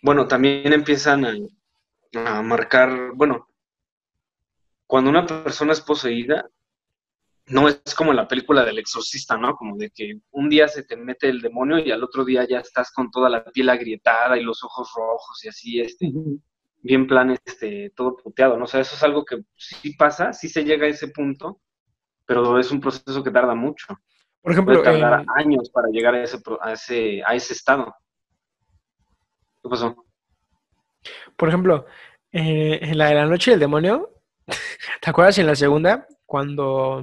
[0.00, 1.34] Bueno, también empiezan a,
[2.14, 3.46] a marcar, bueno,
[4.86, 6.48] cuando una persona es poseída,
[7.48, 9.54] no es como la película del exorcista, ¿no?
[9.54, 12.60] Como de que un día se te mete el demonio y al otro día ya
[12.60, 16.10] estás con toda la piel agrietada y los ojos rojos y así, este,
[16.82, 18.64] bien plan, este, todo puteado, ¿no?
[18.64, 21.60] O sea, eso es algo que sí pasa, sí se llega a ese punto,
[22.26, 23.86] pero es un proceso que tarda mucho.
[24.40, 27.94] Por ejemplo, Puede tardar años para llegar a ese, a ese, a ese estado.
[29.62, 29.94] ¿Qué pasó?
[31.36, 31.86] por ejemplo,
[32.30, 34.10] eh, en la de la noche del demonio,
[35.00, 36.06] ¿te acuerdas en la segunda?
[36.24, 37.02] Cuando,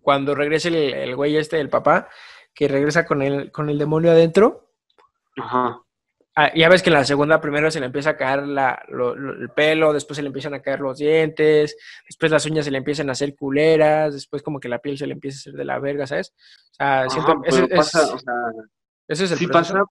[0.00, 2.08] cuando regresa el, el güey este, el papá,
[2.54, 4.70] que regresa con el, con el demonio adentro.
[5.36, 5.82] Ajá.
[6.40, 9.16] Ah, ya ves que en la segunda primero se le empieza a caer la, lo-
[9.16, 12.70] lo- el pelo, después se le empiezan a caer los dientes, después las uñas se
[12.70, 15.52] le empiezan a hacer culeras, después como que la piel se le empieza a hacer
[15.54, 16.32] de la verga, ¿sabes?
[16.36, 18.34] O sea, Ajá, siento, ese, pasa, es- o sea,
[19.08, 19.74] ese es el sí proceso.
[19.74, 19.84] pasa.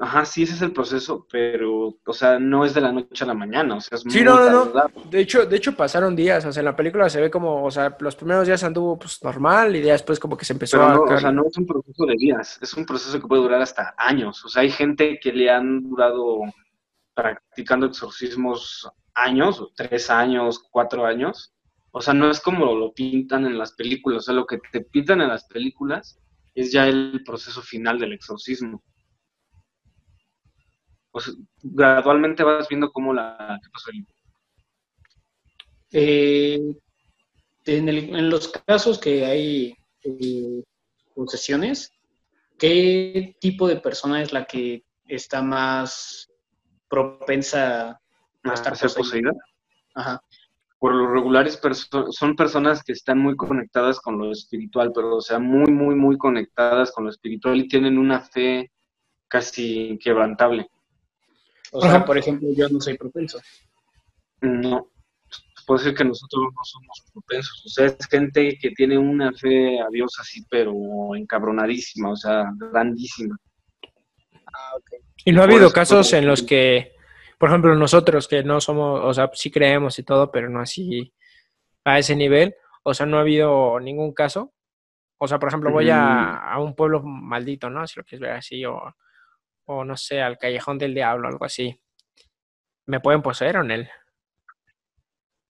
[0.00, 3.26] Ajá, sí, ese es el proceso, pero, o sea, no es de la noche a
[3.26, 5.10] la mañana, o sea, es Sí, muy no, no, no.
[5.10, 7.70] De hecho, de hecho pasaron días, o sea, en la película se ve como, o
[7.70, 10.88] sea, los primeros días anduvo pues normal y ya después como que se empezó Pero
[10.88, 13.42] a no, o sea, no es un proceso de días, es un proceso que puede
[13.42, 14.44] durar hasta años.
[14.44, 16.42] O sea, hay gente que le han durado
[17.14, 21.52] practicando exorcismos años, tres años, cuatro años.
[21.90, 24.18] O sea, no es como lo pintan en las películas.
[24.18, 26.20] O sea, lo que te pintan en las películas
[26.54, 28.80] es ya el proceso final del exorcismo.
[31.14, 33.58] Sea, gradualmente vas viendo cómo la...
[33.62, 33.90] ¿Qué pasó?
[35.92, 36.60] Eh,
[37.64, 40.62] en, el- en los casos que hay eh,
[41.14, 41.90] posesiones,
[42.58, 46.28] ¿qué tipo de persona es la que está más
[46.88, 48.00] propensa a
[48.50, 49.32] ¿A estar ser poseída?
[49.94, 50.20] Ajá.
[50.78, 55.20] por lo regular perso- son personas que están muy conectadas con lo espiritual, pero o
[55.20, 58.70] sea, muy, muy, muy conectadas con lo espiritual y tienen una fe
[59.26, 60.68] casi inquebrantable.
[61.72, 61.96] O Ajá.
[61.96, 63.38] sea, por ejemplo, yo no soy propenso.
[64.40, 64.88] No,
[65.66, 69.80] puedo decir que nosotros no somos propensos, o sea, es gente que tiene una fe
[69.80, 70.72] a Dios así, pero
[71.16, 73.36] encabronadísima, o sea, grandísima.
[75.24, 76.92] Y no ha Por habido eso- casos en los que,
[77.38, 81.12] por ejemplo, nosotros que no somos, o sea, sí creemos y todo, pero no así
[81.84, 84.54] a ese nivel, o sea, no ha habido ningún caso.
[85.18, 87.86] O sea, por ejemplo, voy a, a un pueblo maldito, ¿no?
[87.86, 88.80] Si lo quieres ver así, o,
[89.68, 91.78] o no sé, al callejón del diablo, algo así.
[92.86, 93.88] ¿Me pueden poseer o en él?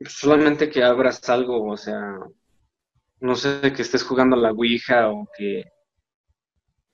[0.01, 2.19] Solamente que abras algo, o sea,
[3.21, 5.65] no sé, que estés jugando a la Ouija o que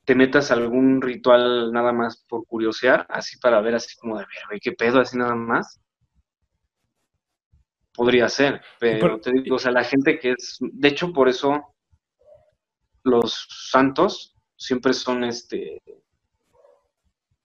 [0.05, 4.25] te metas a algún ritual nada más por curiosear, así para ver así como de
[4.25, 5.81] ver, güey, qué pedo, así nada más.
[7.95, 11.75] Podría ser, pero te digo, o sea, la gente que es, de hecho, por eso
[13.03, 15.81] los santos siempre son, este,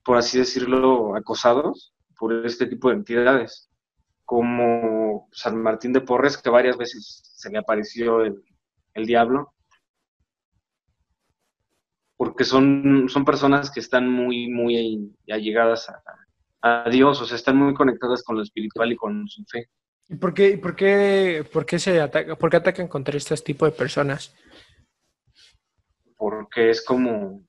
[0.04, 3.70] por así decirlo, acosados por este tipo de entidades
[4.24, 8.42] como San Martín de Porres, que varias veces se le apareció el,
[8.94, 9.52] el diablo,
[12.16, 17.56] porque son, son personas que están muy, muy allegadas a, a Dios, o sea, están
[17.56, 19.68] muy conectadas con lo espiritual y con su fe.
[20.08, 23.64] ¿Y por qué, por qué, por qué se ataca, por qué atacan contra este tipo
[23.64, 24.34] de personas?
[26.20, 27.46] porque es como,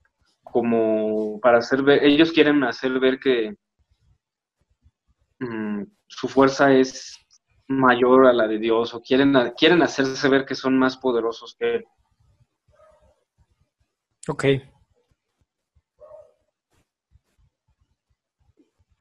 [0.51, 3.55] como para hacer ver, ellos quieren hacer ver que
[5.39, 7.17] mm, su fuerza es
[7.67, 11.75] mayor a la de Dios, o quieren, quieren hacerse ver que son más poderosos que
[11.75, 11.85] Él.
[14.27, 14.45] Ok.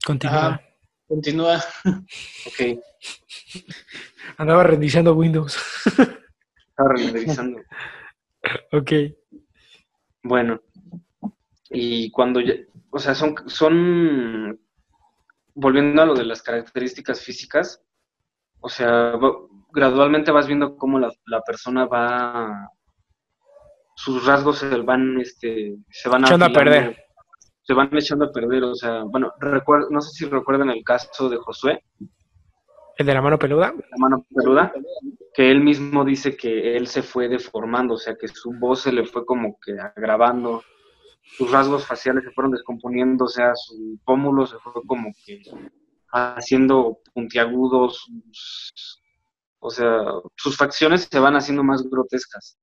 [0.06, 0.60] Continúa.
[1.06, 1.60] Continúa.
[2.46, 2.78] Ok,
[4.38, 5.58] Andaba reiniciando Windows.
[5.86, 7.60] estaba renderizando.
[8.72, 8.92] ok.
[10.22, 10.60] Bueno,
[11.70, 12.54] y cuando ya,
[12.90, 14.58] o sea, son, son,
[15.54, 17.82] volviendo a lo de las características físicas,
[18.60, 19.36] o sea, va-
[19.72, 22.68] gradualmente vas viendo cómo la, la persona va,
[23.94, 26.96] sus rasgos se van, este, se van Echando a perder.
[27.62, 31.28] Se van echando a perder, o sea, bueno, recuerdo, no sé si recuerdan el caso
[31.28, 31.84] de Josué,
[32.96, 33.72] ¿El de la mano peluda?
[33.72, 34.72] la mano peluda,
[35.32, 38.92] que él mismo dice que él se fue deformando, o sea, que su voz se
[38.92, 40.62] le fue como que agravando,
[41.36, 45.42] sus rasgos faciales se fueron descomponiendo, o sea, su pómulo se fue como que
[46.12, 48.06] haciendo puntiagudos,
[49.60, 50.02] o sea,
[50.36, 52.58] sus facciones se van haciendo más grotescas,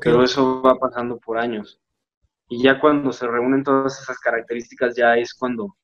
[0.00, 1.80] pero eso va pasando por años.
[2.48, 5.76] Y ya cuando se reúnen todas esas características, ya es cuando,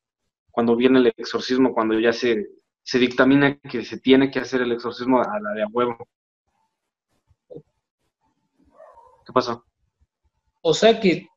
[0.51, 2.47] cuando viene el exorcismo, cuando ya se,
[2.83, 5.97] se dictamina que se tiene que hacer el exorcismo a la de a huevo.
[9.25, 9.66] ¿Qué pasó?
[10.61, 11.27] O sea que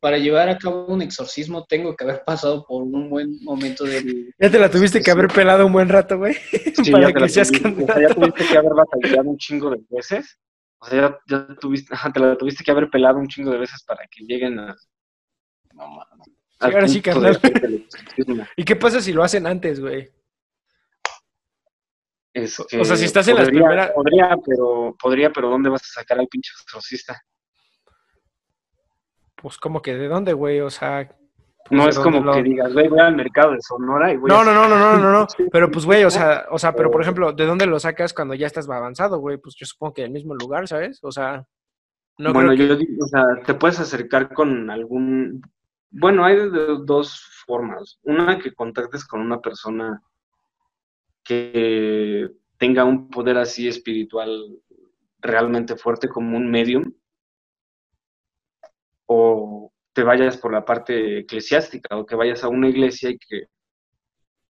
[0.00, 4.32] para llevar a cabo un exorcismo tengo que haber pasado por un buen momento del...
[4.38, 6.34] Ya te la tuviste que haber pelado un buen rato, güey.
[6.34, 8.14] Sí, para ya te que la seas tuviste, o sea, ya candidato.
[8.20, 10.38] tuviste que haber batallado un chingo de veces.
[10.78, 13.58] O sea, ya, ya tuviste, ajá, te la tuviste que haber pelado un chingo de
[13.58, 14.76] veces para que lleguen a,
[15.72, 16.28] No, mames.
[16.60, 17.40] al ahora sí, de carnal.
[18.56, 20.10] ¿Y qué pasa si lo hacen antes, güey?
[22.34, 26.00] Es O sea, si estás en las primeras- Podría, pero, podría, pero ¿dónde vas a
[26.00, 27.18] sacar al pinche exorcista?
[29.36, 31.08] Pues como que de dónde, güey, o sea...
[31.08, 34.16] pues, No ¿de es como lo- que digas, güey, voy al mercado de Sonora y
[34.16, 34.44] voy No, a...
[34.44, 35.26] no, no, no, no, no, no.
[35.52, 38.34] Pero pues, güey, o sea, o sea, pero por ejemplo, ¿de dónde lo sacas cuando
[38.34, 39.36] ya estás avanzado, güey?
[39.36, 40.98] Pues yo supongo que del mismo lugar, ¿sabes?
[41.04, 41.46] O sea,
[42.18, 42.68] no bueno, creo que...
[42.68, 45.42] yo digo, o sea, te puedes acercar con algún,
[45.90, 47.98] bueno, hay de dos formas.
[48.04, 50.02] Una que contactes con una persona
[51.22, 54.56] que tenga un poder así espiritual
[55.20, 56.92] realmente fuerte como un medium,
[59.06, 63.46] o te vayas por la parte eclesiástica, o que vayas a una iglesia y que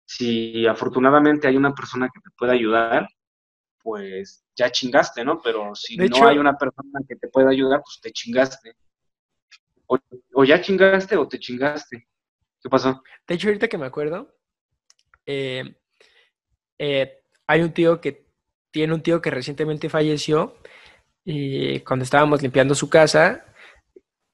[0.05, 3.07] si afortunadamente hay una persona que te pueda ayudar,
[3.81, 5.39] pues ya chingaste, ¿no?
[5.41, 8.75] Pero si De no hecho- hay una persona que te pueda ayudar, pues te chingaste.
[9.87, 9.97] O,
[10.33, 12.07] o ya chingaste o te chingaste.
[12.61, 13.01] ¿Qué pasó?
[13.27, 14.35] De hecho, ahorita que me acuerdo,
[15.25, 15.75] eh,
[16.77, 18.25] eh, hay un tío que
[18.71, 20.57] tiene un tío que recientemente falleció
[21.23, 23.45] y cuando estábamos limpiando su casa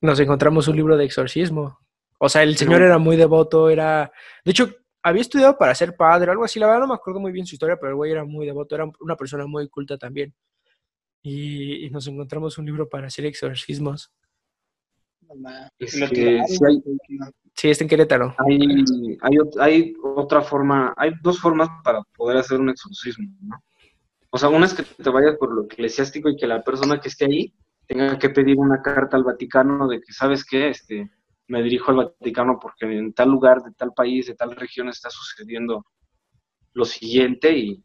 [0.06, 1.80] nos encontramos un libro de exorcismo.
[2.18, 4.12] O sea, el señor era muy devoto, era...
[4.44, 4.70] De hecho,
[5.04, 6.60] había estudiado para ser padre, algo así.
[6.60, 8.74] La verdad no me acuerdo muy bien su historia, pero el güey era muy devoto,
[8.76, 10.34] era una persona muy culta también.
[11.22, 14.12] Y, y nos encontramos un libro para hacer exorcismos.
[15.28, 15.70] Mamá.
[15.80, 17.28] Es Lo que sí hay- no.
[17.54, 18.36] Sí, está en Querétaro.
[18.38, 23.58] Hay, hay otra forma, hay dos formas para poder hacer un exorcismo, ¿no?
[24.30, 27.08] O sea, una es que te vayas por lo eclesiástico y que la persona que
[27.08, 27.54] esté ahí
[27.88, 30.70] tenga que pedir una carta al Vaticano de que, ¿sabes qué?
[30.70, 31.12] Este,
[31.48, 35.10] me dirijo al Vaticano porque en tal lugar, de tal país, de tal región está
[35.10, 35.86] sucediendo
[36.74, 37.84] lo siguiente y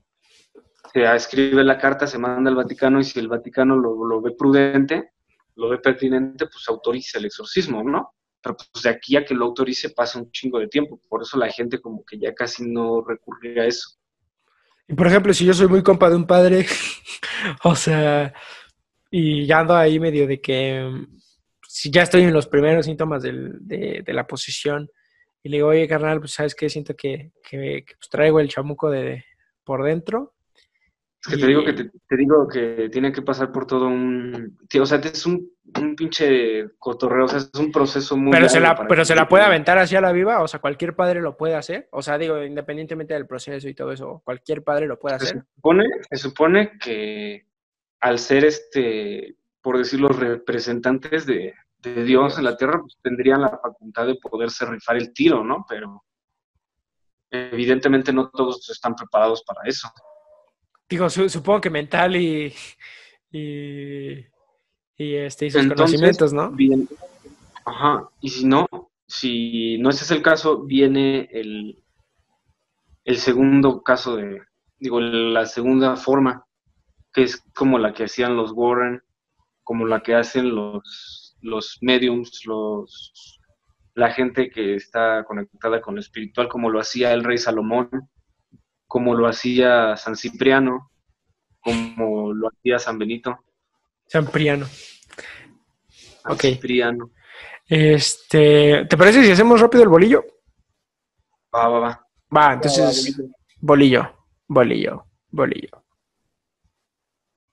[0.93, 4.33] se escribe la carta, se manda al Vaticano y si el Vaticano lo, lo ve
[4.37, 5.13] prudente,
[5.57, 8.15] lo ve pertinente, pues autoriza el exorcismo, ¿no?
[8.43, 11.39] pero pues de aquí a que lo autorice pasa un chingo de tiempo, por eso
[11.39, 13.97] la gente como que ya casi no recurre a eso.
[14.89, 16.67] Y por ejemplo, si yo soy muy compa de un padre,
[17.65, 18.35] o sea,
[19.11, 20.89] y ya ando ahí medio de que
[21.67, 24.91] si ya estoy en los primeros síntomas del- de, de la posesión
[25.43, 28.49] y le digo, oye, carnal, pues sabes qué, siento que, que, que, pues, traigo el
[28.49, 29.25] chamuco de
[29.65, 30.35] por dentro.
[31.23, 34.59] Es que te digo que te, te digo que tiene que pasar por todo un,
[34.81, 38.59] o sea, es un, un pinche cotorreo, o sea, es un proceso muy Pero se
[38.59, 41.57] la, pero se la puede aventar hacia la viva, o sea, cualquier padre lo puede
[41.57, 41.89] hacer.
[41.93, 45.43] O sea, digo, independientemente del proceso y todo eso, cualquier padre lo puede Se hacer.
[45.57, 47.47] supone, se supone que
[48.01, 53.43] al ser este, por decir los representantes de, de Dios en la tierra, pues tendrían
[53.43, 55.65] la facultad de poderse rifar el tiro, ¿no?
[55.69, 56.03] Pero
[57.31, 59.89] evidentemente no todos están preparados para eso.
[60.89, 62.53] Digo, su- supongo que mental y,
[63.31, 64.13] y,
[64.97, 66.51] y, este, y sus Entonces, conocimientos, ¿no?
[66.51, 66.89] Bien.
[67.65, 68.67] Ajá, y si no,
[69.07, 71.79] si no ese es el caso, viene el,
[73.05, 74.43] el segundo caso de,
[74.79, 76.45] digo, la segunda forma,
[77.13, 79.03] que es como la que hacían los Warren,
[79.63, 83.39] como la que hacen los, los mediums, los,
[83.95, 87.89] la gente que está conectada con lo espiritual, como lo hacía el rey Salomón,
[88.87, 90.91] como lo hacía San Cipriano,
[91.61, 93.39] como lo hacía San Benito,
[94.07, 94.67] San Priano.
[94.67, 96.41] San Ok.
[96.41, 97.13] Cipriano.
[97.67, 100.25] Este, ¿te parece si hacemos rápido el bolillo?
[101.55, 102.07] Va, va, va.
[102.37, 103.17] Va, entonces,
[103.61, 105.85] bolillo, bolillo, bolillo.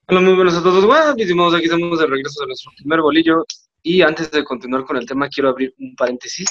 [0.09, 0.85] Hola, muy buenos a todos.
[0.85, 3.43] Guapísimos, aquí estamos de regreso a nuestro primer bolillo.
[3.83, 6.47] Y antes de continuar con el tema, quiero abrir un paréntesis.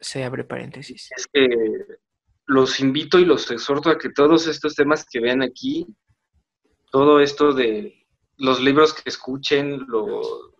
[0.00, 1.08] Se abre paréntesis.
[1.16, 1.46] Es que
[2.46, 5.86] los invito y los exhorto a que todos estos temas que vean aquí,
[6.90, 8.04] todo esto de
[8.38, 10.52] los libros que escuchen, lo,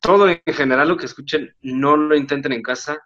[0.00, 2.98] todo en general lo que escuchen, no lo intenten en casa.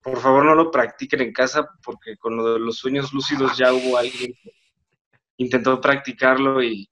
[0.00, 3.72] Por favor, no lo practiquen en casa, porque con lo de los sueños lúcidos ya
[3.72, 4.52] hubo alguien que
[5.38, 6.88] intentó practicarlo y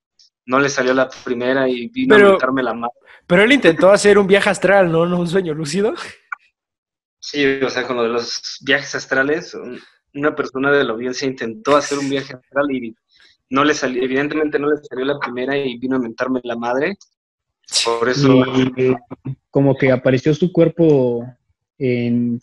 [0.48, 2.92] no le salió la primera y vino Pero- a meterme la mano.
[3.26, 5.04] Pero él intentó hacer un viaje astral, ¿no?
[5.06, 5.92] ¿No un sueño lúcido?
[7.20, 9.78] Sí, o sea, con lo de los viajes astrales, un-
[10.14, 12.94] una persona de la audiencia intentó hacer un viaje astral y
[13.50, 16.96] no le salió, evidentemente no le salió la primera y vino a mentarme la madre.
[17.84, 18.42] Por eso,
[18.78, 18.96] Y
[19.50, 21.26] como que apareció su cuerpo
[21.76, 22.40] en,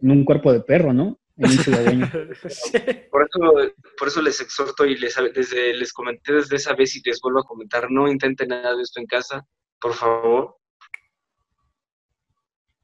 [0.00, 1.18] en un cuerpo de perro, ¿no?
[1.40, 2.10] En un chihuahueño.
[2.48, 2.72] Sí.
[3.10, 7.02] por eso, por eso les exhorto y les, desde, les comenté desde esa vez y
[7.04, 9.46] les vuelvo a comentar, no intenten nada de esto en casa,
[9.80, 10.56] por favor.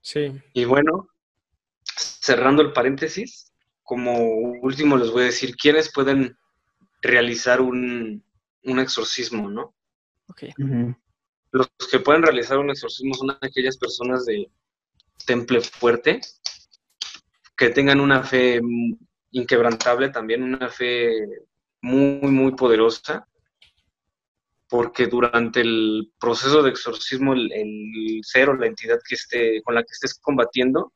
[0.00, 0.32] Sí.
[0.54, 1.08] Y bueno,
[1.94, 3.52] cerrando el paréntesis,
[3.82, 4.18] como
[4.62, 6.36] último les voy a decir quiénes pueden
[7.02, 8.24] realizar un,
[8.64, 9.74] un exorcismo, ¿no?
[10.28, 10.44] Ok.
[10.58, 10.96] Ujú.
[11.52, 14.50] Los que pueden realizar un exorcismo son aquellas personas de
[15.26, 16.20] temple fuerte,
[17.56, 18.60] que tengan una fe
[19.30, 21.10] inquebrantable también, una fe
[21.80, 23.26] muy, muy poderosa,
[24.68, 29.74] porque durante el proceso de exorcismo el, el ser o la entidad que esté, con
[29.74, 30.92] la que estés combatiendo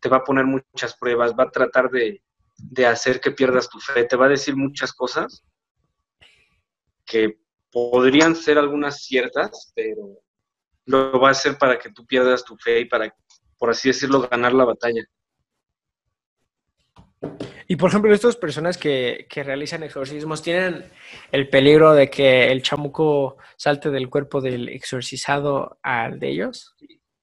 [0.00, 2.22] te va a poner muchas pruebas, va a tratar de,
[2.56, 5.44] de hacer que pierdas tu fe, te va a decir muchas cosas
[7.04, 7.40] que
[7.72, 10.20] podrían ser algunas ciertas, pero
[10.84, 13.12] lo va a hacer para que tú pierdas tu fe y para
[13.58, 15.02] por así decirlo, ganar la batalla.
[17.66, 20.90] Y por ejemplo, estas personas que, que realizan exorcismos tienen
[21.32, 26.74] el peligro de que el chamuco salte del cuerpo del exorcizado al de ellos.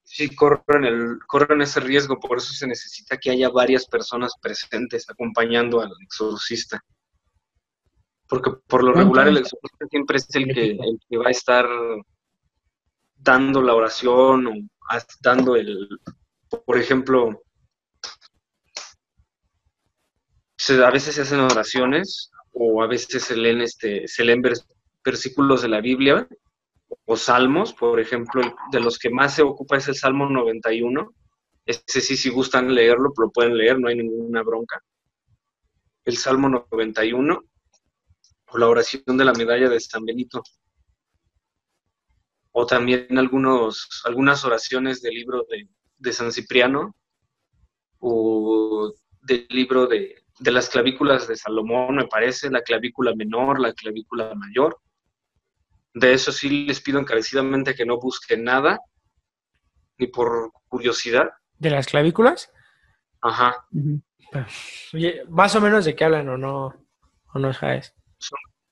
[0.04, 5.10] Sí, corren, el, corren ese riesgo, por eso se necesita que haya varias personas presentes
[5.10, 6.80] acompañando al exorcista.
[8.28, 11.68] Porque por lo regular el exorcista siempre es el que, el que va a estar
[13.16, 14.54] dando la oración o
[15.22, 15.90] dando el,
[16.66, 17.45] por ejemplo,
[20.70, 24.66] a veces se hacen oraciones o a veces se leen, este, se leen vers-
[25.04, 26.28] versículos de la Biblia
[27.06, 28.42] o salmos, por ejemplo,
[28.72, 31.14] de los que más se ocupa es el Salmo 91.
[31.66, 34.82] Ese sí, si gustan leerlo, lo pueden leer, no hay ninguna bronca.
[36.06, 37.44] El Salmo 91
[38.48, 40.42] o la oración de la medalla de San Benito.
[42.52, 46.96] O también algunos, algunas oraciones del libro de, de San Cipriano
[48.00, 53.74] o del libro de, de las clavículas de Salomón, me parece, la clavícula menor, la
[53.74, 54.78] clavícula mayor.
[55.94, 58.80] De eso sí les pido encarecidamente que no busquen nada,
[59.98, 61.30] ni por curiosidad.
[61.58, 62.52] ¿De las clavículas?
[63.22, 63.66] Ajá.
[64.94, 66.74] Oye, más o menos de qué hablan o no,
[67.34, 67.94] o no sabes.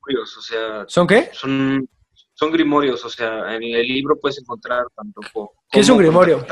[0.06, 1.30] Grimorios, o sea, ¿Son qué?
[1.32, 1.88] son,
[2.34, 6.46] son grimorios, o sea, en el libro puedes encontrar tanto co- ¿Qué es un grimorio?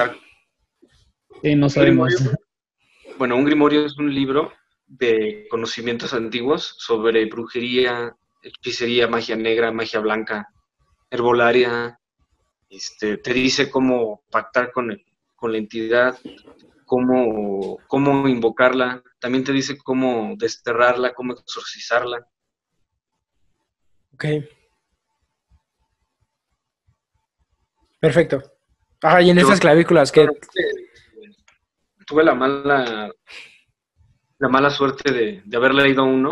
[1.42, 2.08] Sí, no sabemos.
[2.14, 2.38] grimorio?
[3.18, 4.54] Bueno, un grimorio es un libro
[4.92, 8.14] de conocimientos antiguos sobre brujería,
[8.44, 10.50] hechicería, magia negra, magia blanca,
[11.10, 11.98] herbolaria.
[12.70, 16.20] Este, te dice cómo pactar con, el- con la entidad,
[16.86, 19.02] cómo, cómo invocarla.
[19.20, 22.28] También te dice cómo desterrarla, cómo exorcizarla.
[24.14, 24.26] Ok.
[28.00, 28.42] Perfecto.
[29.02, 30.28] Ah, y en Yo- estas clavículas, que
[32.06, 33.10] Tuve la mala,
[34.42, 36.32] la mala suerte de, de haber leído uno.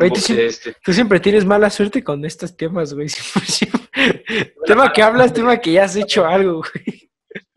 [0.00, 0.76] Oye, tú este.
[0.82, 3.08] tú siempre tienes mala suerte con estos temas, güey.
[3.08, 4.54] Siempre, siempre.
[4.64, 7.10] Tema que hablas, tema que ya has hecho algo, güey.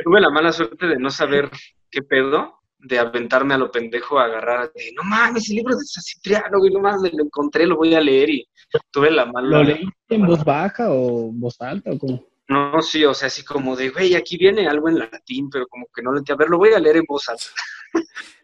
[0.03, 1.51] Tuve la mala suerte de no saber
[1.91, 5.83] qué pedo, de aventarme a lo pendejo a agarrar, de, no mames, el libro de
[5.85, 8.47] San Cipriano, güey, no mames, lo encontré, lo voy a leer y
[8.91, 9.59] tuve la mala...
[9.59, 12.25] ¿Lo leíste en voz baja o voz alta o cómo?
[12.47, 15.85] No, sí, o sea, así como de, güey, aquí viene algo en latín, pero como
[15.93, 16.41] que no lo entiendo.
[16.41, 17.45] A ver, lo voy a leer en voz alta.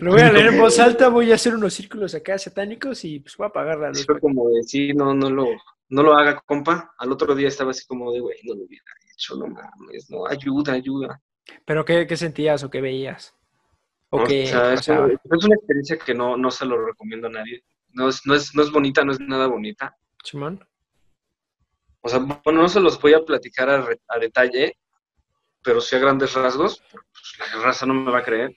[0.00, 3.20] Lo voy a leer en voz alta, voy a hacer unos círculos acá satánicos y
[3.20, 4.04] pues voy a apagar la luz.
[4.04, 5.46] Fue como de, sí, no, no lo,
[5.88, 6.94] no lo haga, compa.
[6.98, 10.26] Al otro día estaba así como de, güey, no lo hubiera hecho, no mames, no,
[10.26, 11.20] ayuda, ayuda.
[11.64, 13.34] Pero ¿qué, qué sentías o qué veías?
[14.10, 17.62] ¿O O qué sea, es, una experiencia que no, no se lo recomiendo a nadie.
[17.92, 19.96] No es, no, es, no es bonita, no es nada bonita.
[20.22, 20.66] Simón?
[22.00, 24.76] O sea, bueno, no se los voy a platicar a, detalle,
[25.62, 26.82] pero sí a grandes rasgos.
[26.90, 28.56] pues, la raza no me va a creer.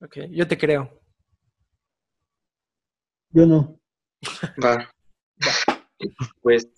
[0.00, 1.00] Ok, yo te creo.
[3.32, 3.80] Yo no.
[4.62, 4.90] Va.
[6.42, 6.68] Pues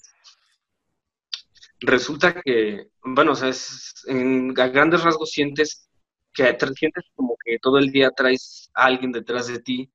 [1.80, 5.88] resulta que, bueno, o sea, es- en, a grandes rasgos sientes
[6.32, 9.92] que tra- sientes como que todo el día traes a alguien detrás de ti,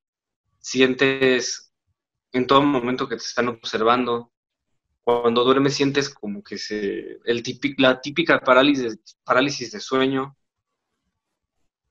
[0.60, 1.74] sientes
[2.34, 4.32] en todo momento que te están observando.
[5.04, 10.38] Cuando duermes sientes como que se, el típic- la típica parálisis, parálisis de sueño.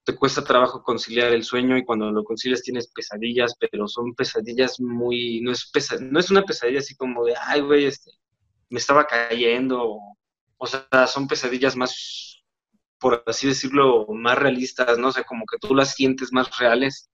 [0.07, 4.81] Te cuesta trabajo conciliar el sueño y cuando lo concilias tienes pesadillas, pero son pesadillas
[4.81, 8.13] muy, no es, pesa- no es una pesadilla así como de, ay, güey, este,
[8.71, 9.83] me estaba cayendo.
[9.85, 10.19] O,
[10.59, 12.43] o sea, son pesadillas más,
[12.99, 15.09] por así decirlo, más realistas, ¿no?
[15.09, 17.11] O sea, como que tú las sientes más reales.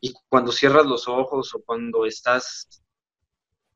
[0.00, 2.66] Y cuando cierras los ojos o cuando estás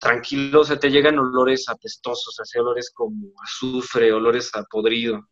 [0.01, 5.30] tranquilo, o sea, te llegan olores apestosos, así olores como azufre, olores a podrido.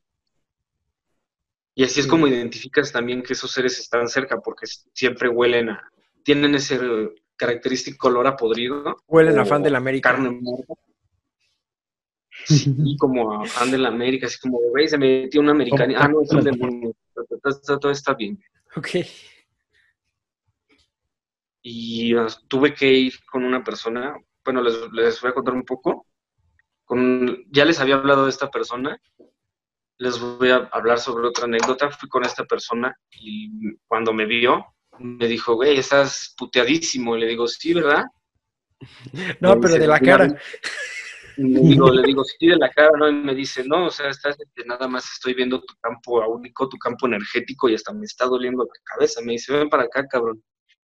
[1.79, 5.89] Y así es como identificas también que esos seres están cerca, porque siempre huelen a,
[6.25, 6.77] tienen ese
[7.37, 8.97] característico olor a podrido.
[9.07, 10.11] Huelen a fan de la América.
[10.11, 10.75] Carne muerta.
[12.47, 15.95] Sí, como a fan de la América, así como, güey, se metió un americano.
[15.97, 16.97] Ah, no, es un demonio.
[17.81, 18.43] Todo, está bien.
[18.75, 18.89] Ok.
[21.63, 25.65] y uh, tuve que ir con una persona, bueno, les, les voy a contar un
[25.65, 26.09] poco,
[26.85, 29.01] con, ya les había hablado de esta persona,
[29.99, 34.65] les voy a hablar sobre otra anécdota, fui con esta persona y cuando me vio,
[34.99, 38.05] me dijo, güey, estás puteadísimo, y le digo, sí, ¿verdad?
[39.41, 40.41] No, Me pero dice, de la "Mira, cara.
[41.37, 43.09] digo, le digo, sí, de la cara, ¿no?
[43.09, 44.37] Y me dice, no, o sea, estás,
[44.67, 48.65] nada más estoy viendo tu campo áurico, tu campo energético y hasta me está doliendo
[48.65, 49.21] la cabeza.
[49.23, 50.43] Me dice, ven para acá, cabrón.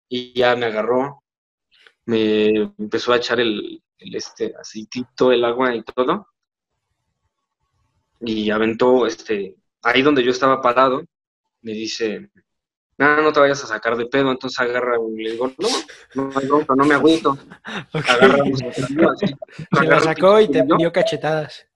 [0.09, 1.23] Y ya me agarró,
[2.05, 2.47] me
[2.79, 6.27] empezó a echar el, el este aceitito, el agua y todo.
[8.25, 11.03] Y aventó, este, ahí donde yo estaba parado,
[11.61, 12.29] me dice,
[12.97, 16.75] no, no te vayas a sacar de pedo, entonces agarra un, le digo, no, no,
[16.75, 17.31] no me agüito,
[17.93, 18.05] Ok.
[18.09, 19.25] agarra un cerillo así,
[19.79, 21.67] Se la sacó y te dio cachetadas.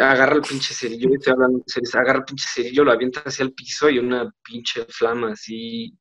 [0.00, 3.52] agarra el pinche cerillo, hablando en serio, agarra el pinche cerillo, lo avienta hacia el
[3.52, 5.96] piso y una pinche flama así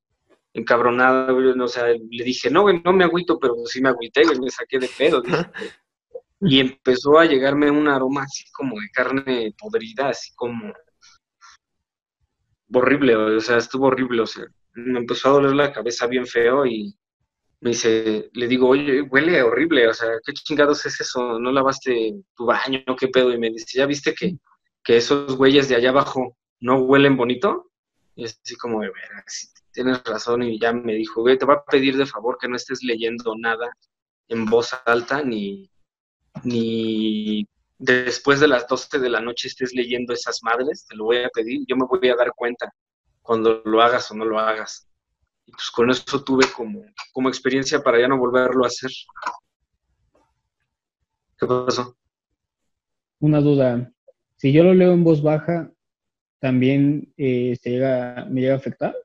[0.54, 4.24] encabronada, güey, o sea, le dije, no, güey, no me agüito, pero sí me agüité,
[4.24, 5.38] güey, me saqué de pedo, dije.
[6.46, 10.74] y empezó a llegarme un aroma así como de carne podrida, así como
[12.74, 16.66] horrible, o sea, estuvo horrible, o sea, me empezó a doler la cabeza bien feo
[16.66, 16.96] y
[17.62, 21.40] me dice, le digo, oye, huele horrible, o sea, ¿qué chingados es eso?
[21.40, 22.84] ¿No lavaste tu baño?
[23.00, 23.32] ¿Qué pedo?
[23.32, 24.38] Y me dice, ¿ya viste que,
[24.84, 27.72] que esos güeyes de allá abajo no huelen bonito?
[28.16, 28.92] Y así como, de
[29.28, 32.50] sí, tienes razón, y ya me dijo, güey, te voy a pedir de favor que
[32.50, 33.72] no estés leyendo nada
[34.28, 35.70] en voz alta, ni,
[36.44, 41.18] ni después de las 12 de la noche estés leyendo esas madres, te lo voy
[41.18, 42.74] a pedir, yo me voy a dar cuenta
[43.22, 44.88] cuando lo hagas o no lo hagas.
[45.46, 48.92] Y pues con eso tuve como, como experiencia para ya no volverlo a hacer.
[51.38, 51.98] ¿Qué pasó?
[53.20, 53.92] Una duda.
[54.38, 55.72] Si yo lo leo en voz baja,
[56.40, 58.96] ¿también eh, se llega, me llega a afectar?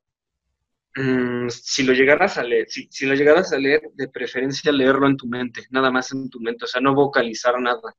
[0.99, 5.07] Mm, si lo llegaras a leer, si, si lo llegaras a leer, de preferencia leerlo
[5.07, 7.95] en tu mente, nada más en tu mente, o sea, no vocalizar nada.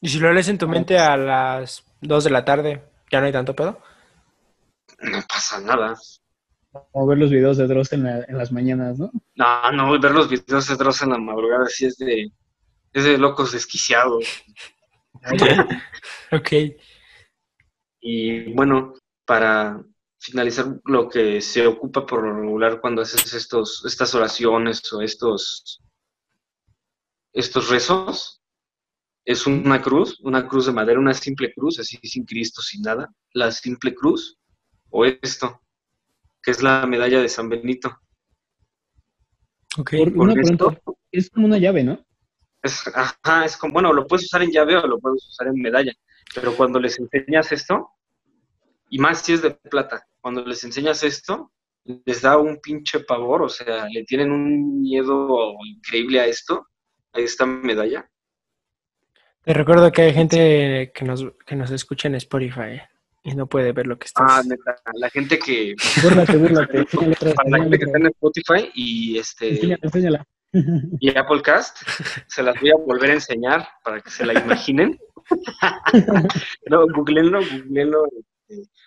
[0.00, 2.82] Y si lo lees en tu mente a las 2 de la tarde,
[3.12, 3.80] ¿ya no hay tanto pedo?
[5.02, 5.94] No pasa nada.
[6.90, 9.12] Como ver los videos de Dross en, la- en las mañanas, ¿no?
[9.36, 12.28] No, no, ver los videos de Dross en la madrugada sí es de,
[12.92, 14.24] es de locos desquiciados.
[16.32, 16.50] Ok.
[18.00, 18.94] Y bueno,
[19.26, 19.80] para
[20.22, 25.82] finalizar lo que se ocupa por lo regular cuando haces estos, estas oraciones o estos,
[27.32, 28.40] estos rezos,
[29.24, 33.08] es una cruz, una cruz de madera, una simple cruz, así sin Cristo, sin nada,
[33.32, 34.38] la simple cruz,
[34.90, 35.60] o esto,
[36.42, 38.00] que es la medalla de San Benito.
[39.78, 39.90] Ok.
[39.98, 40.92] Por- Con una esto, pregunta.
[41.10, 42.04] Es como una llave, ¿no?
[42.62, 45.54] es, ajá, es como, bueno, lo puedes usar en llave o lo puedes usar en
[45.60, 45.92] medalla,
[46.32, 47.88] pero cuando les enseñas esto,
[48.92, 51.50] y más si es de plata, cuando les enseñas esto,
[52.04, 56.68] les da un pinche pavor, o sea, le tienen un miedo increíble a esto,
[57.14, 58.06] a esta medalla.
[59.44, 62.82] Te recuerdo que hay gente que nos, que nos escucha en Spotify
[63.22, 64.26] y no puede ver lo que estás.
[64.28, 66.84] Ah, neta, la gente que, Búrlate, búrlate.
[67.34, 68.06] Para la gente que está en.
[68.08, 70.26] Spotify y este Enséñala, enséñala.
[71.00, 71.78] y Applecast,
[72.26, 75.00] se las voy a volver a enseñar para que se la imaginen.
[76.66, 78.04] no, googleenlo, googleenlo,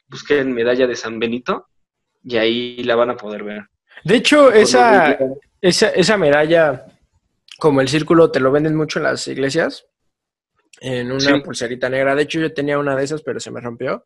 [0.08, 1.68] busquen medalla de San Benito
[2.24, 3.64] y ahí la van a poder ver.
[4.04, 5.18] De hecho, esa,
[5.62, 6.86] esa, esa medalla,
[7.60, 9.86] como el círculo, te lo venden mucho en las iglesias,
[10.82, 11.42] en una Sí.
[11.44, 12.14] pulserita negra.
[12.16, 14.06] De hecho, yo tenía una de esas, pero se me rompió.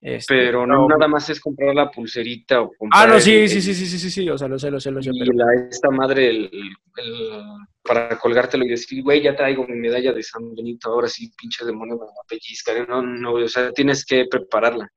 [0.00, 3.48] Este, Pero no nada más es comprar la pulserita o comprar Ah, no, sí, el-
[3.48, 5.18] sí, sí, sí, sí, sí, sí, o sea, lo sé, lo sé, lo sé, y
[5.18, 5.32] pero...
[5.32, 6.50] la, esta madre el,
[6.96, 7.40] el-
[7.86, 11.64] para colgártelo y decir, güey, ya traigo mi medalla de San Benito, ahora sí, pinche
[11.64, 12.88] demonio, me va a pellizcar.
[12.88, 14.90] No, no, o sea, tienes que prepararla.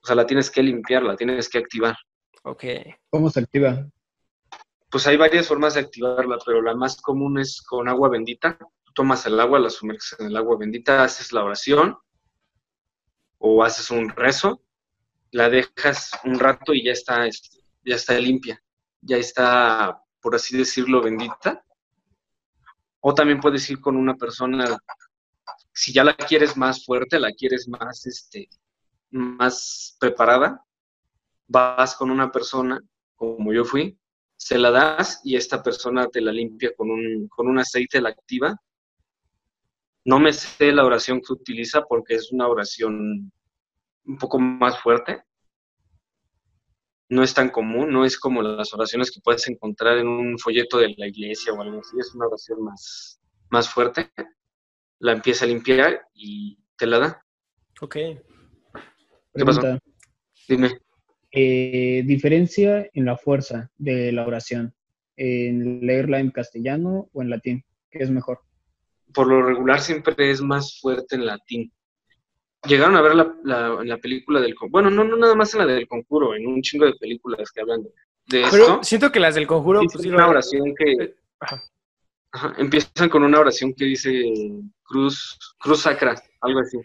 [0.00, 1.96] O sea, la tienes que limpiar, la tienes que activar.
[2.44, 2.64] Ok.
[3.10, 3.86] ¿Cómo se activa?
[4.88, 8.56] Pues hay varias formas de activarla, pero la más común es con agua bendita.
[8.84, 11.98] Tú tomas el agua, la sumerges en el agua bendita, haces la oración
[13.38, 14.62] o haces un rezo,
[15.32, 18.62] la dejas un rato y ya está, ya está limpia,
[19.00, 21.65] ya está, por así decirlo, bendita.
[23.00, 24.76] O también puedes ir con una persona,
[25.72, 28.48] si ya la quieres más fuerte, la quieres más, este,
[29.10, 30.64] más preparada,
[31.48, 32.80] vas con una persona,
[33.14, 33.98] como yo fui,
[34.36, 38.10] se la das y esta persona te la limpia con un, con un aceite, la
[38.10, 38.54] activa.
[40.04, 43.32] No me sé la oración que utiliza porque es una oración
[44.04, 45.22] un poco más fuerte.
[47.08, 50.78] No es tan común, no es como las oraciones que puedes encontrar en un folleto
[50.78, 54.10] de la iglesia o algo así, es una oración más, más fuerte.
[54.98, 57.24] La empieza a limpiar y te la da.
[57.80, 57.94] Ok.
[57.94, 59.78] ¿Qué pasó?
[60.48, 60.80] Dime.
[61.30, 64.74] Eh, diferencia en la fuerza de la oración.
[65.16, 67.64] En leerla en castellano o en latín.
[67.90, 68.40] ¿Qué es mejor?
[69.16, 71.72] por lo regular siempre es más fuerte en latín.
[72.64, 74.82] Llegaron a ver la, la, en la película del conjuro.
[74.82, 77.60] Bueno, no, no nada más en la del conjuro, en un chingo de películas que
[77.60, 77.90] hablan de,
[78.26, 78.82] de Pero esto.
[78.82, 79.80] siento que las del conjuro...
[79.80, 81.62] Sí, pues, es digo, una oración que eh, ajá.
[82.32, 84.24] ajá, empiezan con una oración que dice
[84.82, 86.78] cruz, cruz sacra, algo así.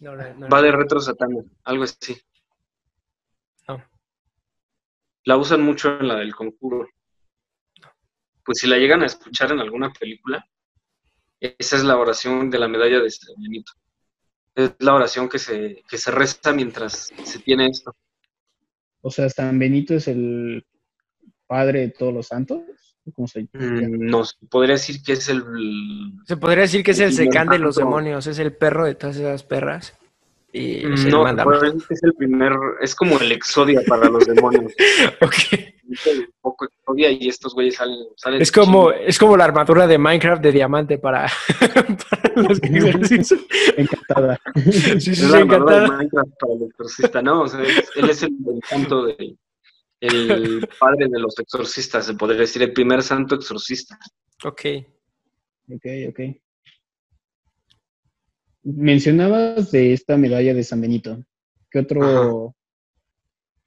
[0.00, 2.16] No, no, no, Va de retro satana, algo así.
[5.24, 6.88] La usan mucho en la del conjuro.
[8.44, 10.48] Pues si la llegan a escuchar en alguna película,
[11.38, 13.72] esa es la oración de la medalla de San Benito.
[14.58, 17.94] Es la oración que se, que se reza mientras se tiene esto.
[19.02, 20.66] O sea, San Benito es el
[21.46, 22.60] padre de todos los santos.
[23.14, 23.64] ¿Cómo se llama?
[23.82, 25.44] Mm, No, se podría decir que es el...
[26.26, 29.16] Se podría decir que es el secán de los demonios, es el perro de todas
[29.16, 29.96] esas perras.
[30.52, 32.52] Y No, es el primer...
[32.80, 34.72] Es como el exodia para los demonios.
[35.20, 35.77] Ok.
[35.88, 37.96] Un poco exodia y estos güeyes salen...
[38.16, 41.26] salen Es como, es como la armadura de Minecraft de diamante para,
[42.10, 43.40] para los que exorcizan.
[43.76, 44.38] Encantada.
[44.54, 45.96] Sí, sí, Es la armadura de encantada.
[45.98, 47.42] Minecraft para el exorcista, ¿no?
[47.42, 49.36] O sea, es- él es el, el santo de...
[50.00, 53.98] El padre de los exorcistas, se podría decir, el primer santo exorcista.
[54.44, 54.60] Ok.
[55.70, 56.20] Ok, ok.
[58.62, 61.24] Mencionabas de esta medalla de San Benito.
[61.70, 62.54] ¿Qué otro,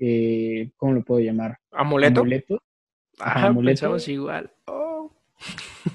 [0.04, 1.60] eh, cómo lo puedo llamar?
[1.72, 2.22] ¿Amuleto?
[2.22, 2.62] ¿Amuleto?
[3.20, 3.70] Ajá, amuleto.
[3.70, 4.52] pensamos igual.
[4.66, 5.14] Oh.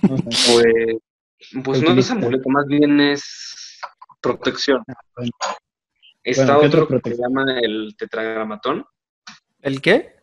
[0.02, 0.98] No sé.
[1.62, 3.78] Pues, pues no es amuleto, más bien es
[4.22, 4.82] protección.
[5.14, 5.30] bueno.
[6.24, 8.86] Está Bueno, ¿qué otra otro que se llama el tetragramatón.
[9.60, 10.16] ¿El qué?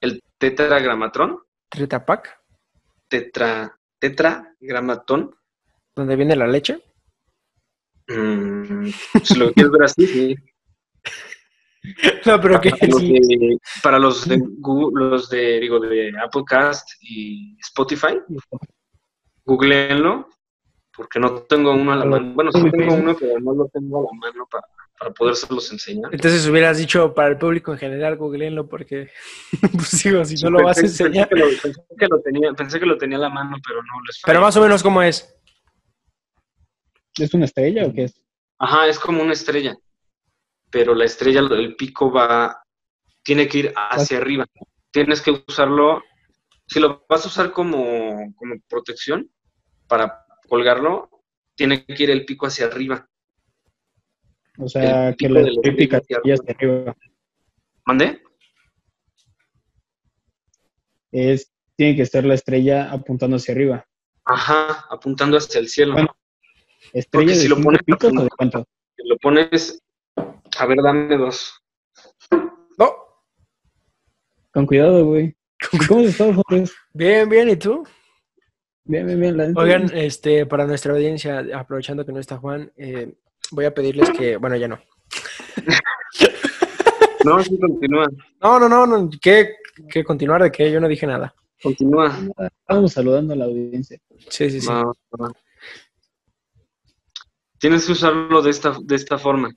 [0.00, 1.40] El tetragramatón.
[1.68, 2.40] ¿Tritapac?
[3.08, 5.36] Tetra, tetragramatón.
[5.94, 6.82] ¿Dónde viene la leche?
[8.08, 8.88] Mm,
[9.22, 10.36] si lo quieres ver así, sí.
[12.26, 16.90] No, pero que Para los de, para los de Google, los de, digo, de Applecast
[17.00, 18.18] y Spotify,
[19.44, 20.28] googleenlo,
[20.94, 22.34] porque no tengo uno a la mano.
[22.34, 24.66] Bueno, sí tengo uno, pero no lo tengo a la mano para,
[24.98, 26.12] para podérselos enseñar.
[26.12, 29.08] Entonces hubieras dicho para el público en general, googleenlo porque,
[29.72, 31.28] pues digo, si no lo vas a enseñar.
[31.28, 33.80] Pensé que, lo, pensé que lo tenía, pensé que lo tenía a la mano, pero
[33.82, 35.34] no les Pero más o menos cómo es.
[37.16, 38.20] ¿Es una estrella o qué es?
[38.58, 39.76] Ajá, es como una estrella.
[40.70, 42.62] Pero la estrella, el pico va,
[43.22, 44.46] tiene que ir hacia arriba.
[44.90, 46.02] Tienes que usarlo,
[46.66, 49.30] si lo vas a usar como, como protección
[49.86, 51.10] para colgarlo,
[51.54, 53.08] tiene que ir el pico hacia arriba.
[54.58, 56.94] O sea, El que la típica hacia arriba.
[57.86, 58.22] ¿Mande?
[61.12, 63.86] Es, tiene que estar la estrella apuntando hacia arriba.
[64.24, 65.94] Ajá, apuntando hacia el cielo.
[65.94, 66.14] Bueno,
[66.92, 68.68] ¿Estrella Porque de si lo pones picos o apuntando- de cuánto?
[68.96, 69.82] Si lo pones,
[70.58, 71.62] a ver, dame dos.
[72.78, 72.92] No.
[74.52, 75.36] Con cuidado, güey.
[75.88, 76.64] ¿Cómo has estado, Jorge?
[76.92, 77.84] Bien, bien, ¿y tú?
[78.84, 79.36] Bien, bien, bien.
[79.36, 83.14] La Oigan, este, para nuestra audiencia, aprovechando que no está Juan, eh,
[83.50, 84.78] voy a pedirles que, bueno, ya no.
[87.24, 88.06] No, sí, continúa,
[88.40, 89.56] No, no, no, no, ¿qué,
[89.90, 90.70] qué continuar de qué?
[90.70, 91.34] Yo no dije nada.
[91.60, 92.16] continúa.
[92.60, 93.98] Estábamos saludando a la audiencia.
[94.28, 94.68] Sí, sí, sí.
[94.68, 94.84] Va,
[95.20, 95.32] va.
[97.58, 99.50] Tienes que usarlo de esta, de esta forma.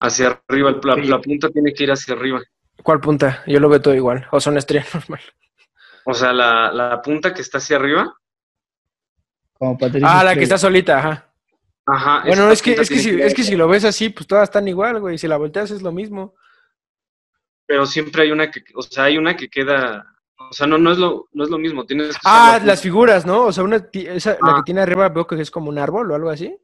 [0.00, 1.02] Hacia arriba, la, Sí.
[1.04, 2.40] la punta tiene que ir hacia arriba.
[2.82, 3.42] ¿Cuál punta?
[3.46, 4.26] Yo lo veo todo igual.
[4.30, 5.20] O son estrella normal.
[6.04, 8.14] O sea, la, la punta que está hacia arriba.
[9.54, 11.28] Como Patricia Ah, la que está solita, ajá.
[11.86, 12.22] Ajá.
[12.26, 14.66] Bueno, es que, es que, si, es que si lo ves así, pues todas están
[14.68, 15.18] igual, güey.
[15.18, 16.34] Si la volteas es lo mismo.
[17.64, 20.04] Pero siempre hay una que, o sea, hay una que queda,
[20.38, 21.84] o sea, no, no es lo, no es lo mismo.
[21.86, 23.44] Tienes que Ah, la las figuras, ¿no?
[23.46, 24.54] O sea, una, esa, la Ah.
[24.56, 26.56] que tiene arriba veo que es como un árbol o algo así.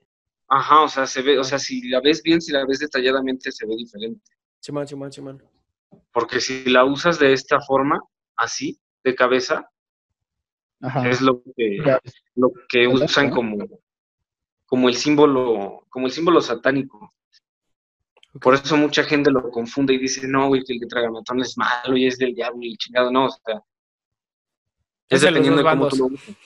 [0.55, 3.51] Ajá, o sea, se ve, o sea, si la ves bien, si la ves detalladamente,
[3.51, 4.21] se ve diferente.
[4.61, 5.43] Simón, Simón, Simón.
[6.13, 7.99] Porque si la usas de esta forma,
[8.37, 9.67] así, de cabeza,
[10.83, 11.09] Ajá.
[11.09, 11.99] es lo que, Ya,
[12.35, 13.35] lo que usan ¿No?
[13.35, 13.57] como,
[14.67, 17.15] como el símbolo, como el símbolo satánico.
[18.39, 21.97] Por eso mucha gente lo confunde y dice, no, güey, que el tetragramatón es malo
[21.97, 23.63] y es del diablo y chingado, no, o sea,
[25.09, 26.37] Es de dependiendo dos de cómo tú lo uses.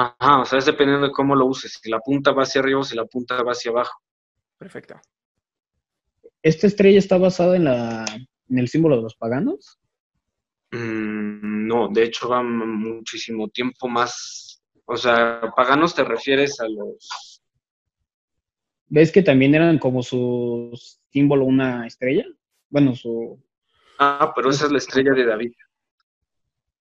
[0.00, 2.78] Ajá, o sea, es dependiendo de cómo lo uses, si la punta va hacia arriba
[2.78, 4.00] o si la punta va hacia abajo.
[4.56, 4.94] Perfecto.
[6.40, 8.04] ¿Esta estrella está basada en, la,
[8.48, 9.80] en el símbolo de los paganos?
[10.70, 17.42] Mm, no, de hecho va muchísimo tiempo más, o sea, paganos te refieres a los,
[18.86, 20.70] ¿Ves que también eran como su
[21.10, 22.24] símbolo una estrella?
[22.70, 23.42] Bueno, su...
[23.98, 25.52] ah, pero esa es la estrella de David.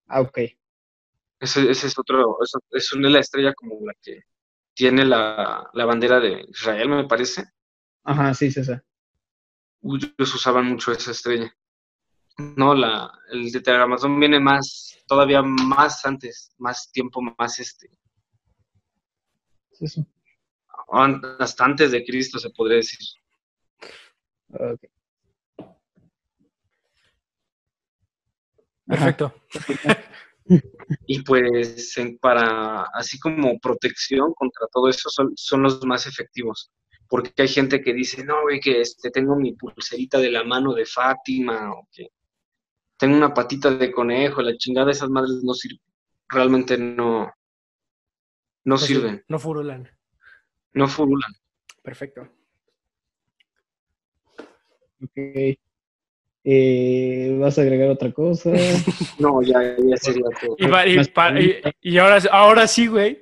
[0.06, 0.40] Ah, ok.
[1.40, 4.22] Ese, ese es otro, eso, es una la estrella como la que
[4.74, 7.46] tiene la, la bandera de Israel, me parece.
[8.04, 8.84] Ajá, sí, César.
[9.82, 11.54] Ellos usaban mucho esa estrella.
[12.56, 17.90] No, la, el tetragramatón viene más, todavía más antes, más tiempo más este,
[19.72, 19.86] Sí,
[20.92, 23.00] an- hasta antes de Cristo se podría decir.
[28.88, 29.34] Perfecto.
[31.06, 36.72] Y pues en- para, así como protección contra todo eso, son, son los más efectivos.
[37.10, 40.74] Porque hay gente que dice, no, güey, que este, tengo mi pulserita de la mano
[40.74, 42.08] de Fátima, o que
[42.98, 45.82] tengo una patita de conejo, la chingada, esas madres no sirven.
[46.30, 47.32] Realmente no, no
[48.66, 49.90] No sirven, No furulan.
[50.74, 51.32] no furulan.
[51.84, 52.28] Perfecto.
[55.02, 55.58] Ok.
[56.50, 58.52] Eh, ¿Vas a agregar otra cosa?
[59.20, 60.56] No, ya, ya sería todo.
[60.58, 60.64] Y,
[61.82, 63.22] y y- ahora, ahora sí, güey.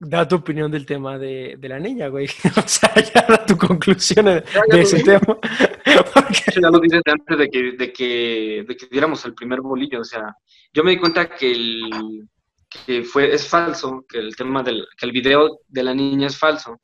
[0.00, 2.26] Da tu opinión del tema de, de la niña, güey.
[2.56, 5.18] O sea, ya da tu conclusión de, Ya, ya de lo ese dije.
[5.18, 5.38] tema.
[6.14, 9.60] Porque- ya lo dices de antes de que, de que, de que diéramos el primer
[9.60, 10.00] bolillo.
[10.00, 10.36] O sea,
[10.72, 12.28] yo me di cuenta que el
[12.86, 16.38] que fue, es falso, que el tema del, que el video de la niña es
[16.38, 16.78] falso,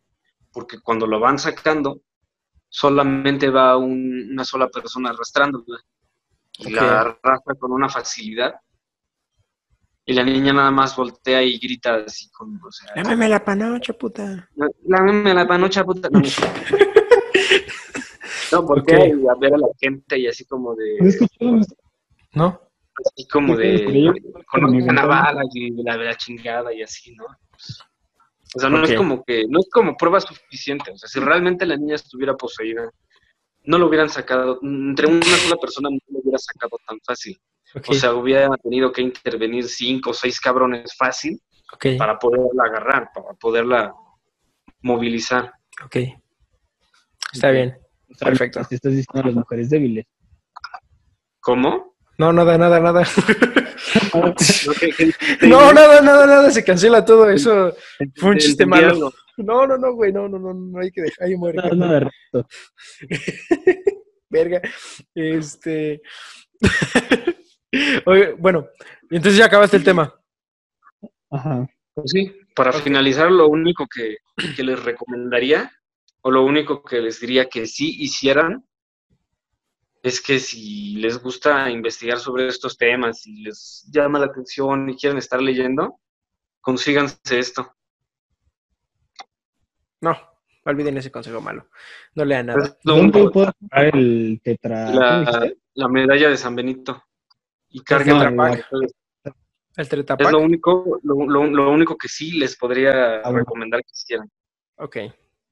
[0.51, 2.01] porque cuando lo van sacando,
[2.77, 5.79] solamente va un- una sola persona arrastrándola.
[6.59, 6.73] Y Ok.
[6.73, 8.55] la arrastra con una facilidad.
[10.05, 13.93] Y la niña nada más voltea y grita así con, o sea, Lámame la panocha,
[13.93, 14.51] puta.
[14.87, 16.09] Lámame la panocha, puta.
[16.11, 16.21] No,
[18.53, 19.31] no porque Ok.
[19.31, 20.97] a ver a la gente y así como de,
[22.35, 22.61] ¿No
[23.07, 24.13] así como de,
[24.51, 25.07] con ventana.
[25.07, 27.25] bala y la, la chingada y así, ¿no?
[28.55, 30.93] O sea, no es como que, no es como prueba suficiente.
[30.93, 32.89] O sea, si realmente la niña estuviera poseída,
[33.65, 37.39] no lo hubieran sacado, entre una sola persona no lo hubiera sacado tan fácil.
[37.89, 41.41] O sea, hubiera tenido que intervenir cinco o seis cabrones fácil
[41.99, 43.95] para poderla agarrar, para poderla
[44.83, 45.53] movilizar.
[45.85, 45.97] ok.
[47.33, 47.77] Está bien.
[48.21, 48.65] Perfecto.
[48.69, 50.07] Te estás diciendo a las mujeres débiles.
[51.41, 51.97] ¿Cómo?
[52.17, 53.05] No, nada, nada, nada.
[54.15, 54.35] No,
[54.79, 56.51] ¿qué- qué- No, nada, nada, nada.
[56.51, 57.75] Se cancela todo eso.
[58.17, 59.13] Fue un te chiste malo.
[59.37, 60.13] No, no, no, güey.
[60.13, 60.55] No, no, no.
[60.55, 61.27] No hay que dejar.
[61.27, 61.59] Ahí muere.
[61.59, 62.49] No, no, de reto.
[64.31, 64.61] Verga.
[65.15, 66.03] Este.
[68.07, 68.69] Oye, bueno,
[69.11, 70.15] entonces ya acabaste el tema.
[71.31, 71.69] Ajá.
[71.95, 74.19] Pues sí, para finalizar, lo único que,
[74.57, 75.71] que les recomendaría,
[76.23, 78.65] o lo único que les diría que sí hicieran,
[80.05, 84.97] es que si les gusta investigar sobre estos temas y les llama la atención y
[84.97, 85.99] quieren estar leyendo,
[86.61, 87.75] consíganse esto.
[90.03, 90.15] No,
[90.67, 91.69] olviden ese consejo malo.
[92.15, 92.63] No lean nada.
[92.67, 94.87] Es lo ¿Dónde único, puedo comprar el tetra?
[94.87, 97.03] ¿cómo la, medalla de San Benito.
[97.71, 98.53] Y El carguen Tetra la.
[98.53, 98.95] El
[99.77, 100.31] Es Tretapac.
[100.31, 104.31] lo único, lo, lo- lo único que sí les podría Ah, recomendar que hicieran.
[104.77, 104.97] Ok.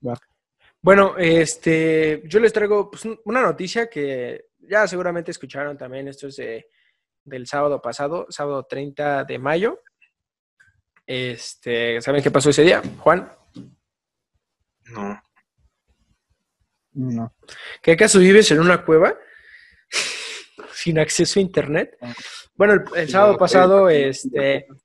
[0.07, 0.15] Va.
[0.83, 6.09] Bueno, este, yo les traigo pues, un- una noticia que ya seguramente escucharon también.
[6.09, 6.69] Esto es de-
[7.25, 9.81] del sábado pasado, sábado 30 de mayo.
[11.07, 13.33] Este, ¿saben qué pasó ese día, Juan?
[14.87, 15.23] No.
[16.95, 17.35] No.
[17.81, 19.17] ¿Qué acaso vives en una cueva
[20.75, 21.97] sin acceso a internet?
[22.55, 24.77] Bueno, el, el sábado pasado, eh, este, Lo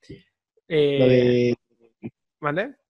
[0.69, 1.55] eh,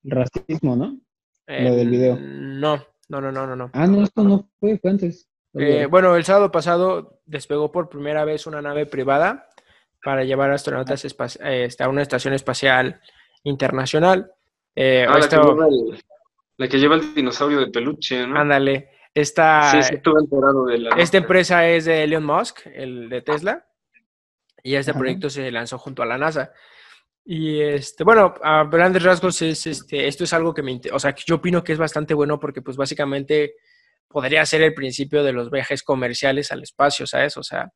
[0.03, 0.99] racismo, ¿no?
[1.47, 2.18] Eh, Lo del video.
[2.20, 3.70] No, no, no, no, no, no.
[3.74, 5.30] Ah, no, esto no fue, fue antes.
[5.53, 9.47] Eh, bueno, el sábado pasado despegó por primera vez una nave privada
[10.03, 13.01] para llevar astronautas eh, este, a una estación espacial
[13.43, 14.32] internacional.
[14.76, 16.03] Eh, Ah, la, que lleva el,
[16.58, 18.38] la que lleva el dinosaurio de peluche, ¿no?
[18.39, 20.89] ándale, esta, Sí, sí, estuve enterado de la.
[20.97, 23.66] esta empresa es de Elon Musk, el de Tesla,
[24.62, 24.99] y este Ajá.
[24.99, 26.51] proyecto se lanzó junto a la NASA.
[27.30, 30.97] Y este, bueno, a grandes rasgos es este, esto es algo que me, inte- o
[30.99, 33.55] sea, que yo opino que es bastante bueno porque pues básicamente
[34.07, 37.36] podría ser el principio de los viajes comerciales al espacio, ¿sabes?
[37.36, 37.69] O sea,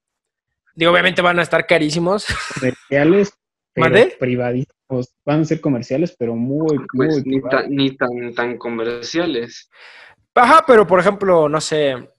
[0.74, 2.26] digo, obviamente van a estar carísimos.
[2.54, 3.34] Comerciales,
[3.74, 4.16] pero ¿Mande?
[4.18, 5.14] privadísimos.
[5.26, 9.70] Van a ser comerciales, pero muy, Pues muy ni, tan, ni tan, tan comerciales.
[10.34, 12.10] Ajá, pero por ejemplo, no sé,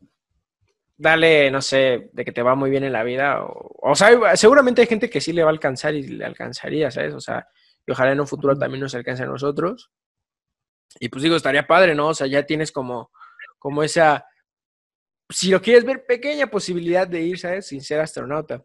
[1.02, 3.44] dale, no sé, de que te va muy bien en la vida.
[3.44, 6.90] O, o sea, seguramente hay gente que sí le va a alcanzar y le alcanzaría,
[6.92, 7.12] ¿sabes?
[7.14, 7.48] O sea,
[7.84, 9.90] y ojalá en un futuro también nos alcance a nosotros.
[11.00, 12.08] Y pues digo, estaría padre, ¿no?
[12.08, 13.10] O sea, ya tienes como,
[13.58, 14.24] como esa,
[15.28, 17.66] si lo quieres ver, pequeña posibilidad de ir, ¿sabes?
[17.66, 18.64] Sin ser astronauta.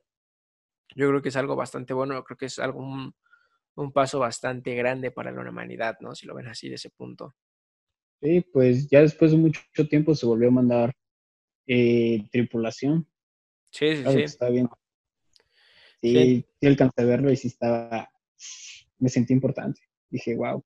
[0.96, 3.16] Yo creo que es algo bastante bueno, creo que es algo, un,
[3.76, 6.14] un paso bastante grande para la humanidad, ¿no?
[6.14, 7.36] Si lo ven así de ese punto.
[8.22, 10.94] Sí, pues ya después de mucho tiempo se volvió a mandar
[11.68, 13.08] eh, tripulación.
[13.70, 14.18] Sí, sí, Claro sí.
[14.18, 14.70] que está bien.
[16.02, 16.14] Sí.
[16.14, 18.10] Sí, sí, alcancé a verlo y sí estaba.
[19.00, 19.82] Me sentí importante.
[20.10, 20.64] Dije, wow.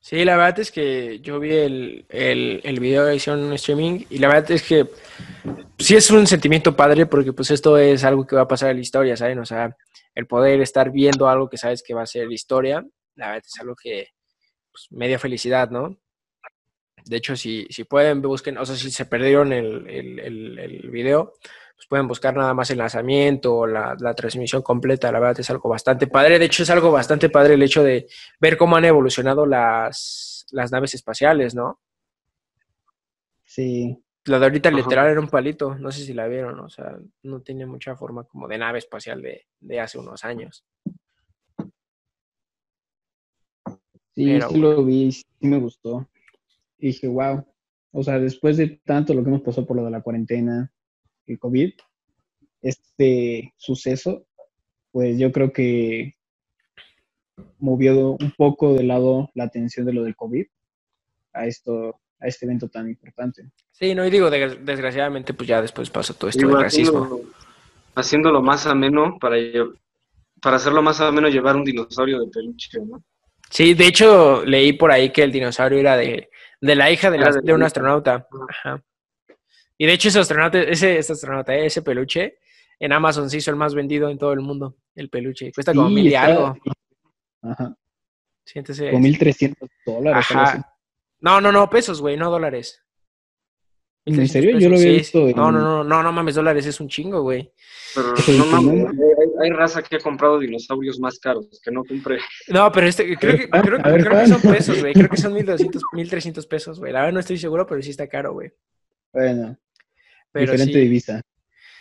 [0.00, 4.18] Sí, la verdad es que yo vi el, el, el video, hicieron un streaming y
[4.18, 4.86] la verdad es que
[5.78, 8.76] sí es un sentimiento padre porque pues esto es algo que va a pasar en
[8.76, 9.38] la historia, ¿saben?
[9.40, 9.76] O sea,
[10.14, 12.84] el poder estar viendo algo que sabes que va a ser historia,
[13.14, 14.08] la verdad es algo que
[14.72, 15.98] pues, media felicidad, ¿no?
[17.04, 20.90] De hecho, si, si pueden, busquen, o sea, si se perdieron el, el, el, el
[20.90, 21.34] video,
[21.80, 25.48] pues pueden buscar nada más el lanzamiento o la, la transmisión completa, la verdad es
[25.48, 26.38] algo bastante padre.
[26.38, 28.06] De hecho, es algo bastante padre el hecho de
[28.38, 31.80] ver cómo han evolucionado las, las naves espaciales, ¿no?
[33.44, 33.98] Sí.
[34.26, 34.76] La de ahorita Ajá.
[34.76, 38.24] literal era un palito, no sé si la vieron, o sea, no tiene mucha forma
[38.24, 40.66] como de nave espacial de, de hace unos años.
[44.14, 46.09] Sí, Pero sí lo vi, sí me gustó.
[46.80, 47.44] Y dije, wow,
[47.92, 50.72] o sea, después de tanto lo que hemos pasado por lo de la cuarentena,
[51.26, 51.72] el COVID,
[52.62, 54.26] este suceso,
[54.92, 56.16] pues yo creo que
[57.58, 60.46] movió un poco de lado la atención de lo del COVID
[61.32, 63.44] a esto, a este evento tan importante.
[63.70, 66.98] Sí, no, y digo, de- desgraciadamente, pues ya después pasó todo esto Digo, del racismo.
[67.04, 67.30] haciéndolo,
[67.94, 69.36] haciéndolo más ameno para,
[70.42, 73.02] para hacerlo más ameno llevar un dinosaurio de peluche, ¿no?
[73.50, 76.30] Sí, de hecho, leí por ahí que el dinosaurio era de,
[76.60, 78.26] de la hija de, la- de de un astronauta.
[78.48, 78.82] Ajá.
[79.78, 82.38] Y de hecho, ese astronauta, ese, ese astronauta, eh, ese peluche,
[82.78, 85.52] en Amazon se hizo el más vendido en todo el mundo, el peluche.
[85.52, 86.56] Cuesta como mil y está- algo.
[87.42, 87.74] Ajá,
[88.44, 90.26] Sí, entonces- como 1.300 dólares.
[90.30, 90.58] algo así.
[90.58, 90.74] Ajá.
[91.20, 92.82] No, no, no, pesos, güey, no dólares.
[94.04, 94.58] ¿En 1300 serio?
[94.58, 95.34] Yo lo había sí, visto sí.
[95.34, 97.52] No, no, no, no, no mames, dólares es un chingo, güey.
[97.94, 98.88] Pero no mames, ¿no?
[98.88, 102.18] hay, hay raza que ha comprado dinosaurios más caros que no compré.
[102.48, 104.94] No, pero este, creo que, creo, a ver, creo que son pesos, güey.
[104.94, 106.92] Creo que son 1200, 1300 pesos, güey.
[106.92, 108.50] La verdad no estoy seguro, pero sí está caro, güey.
[109.12, 109.58] Bueno,
[110.32, 110.80] Pero diferente sí.
[110.80, 111.20] divisa.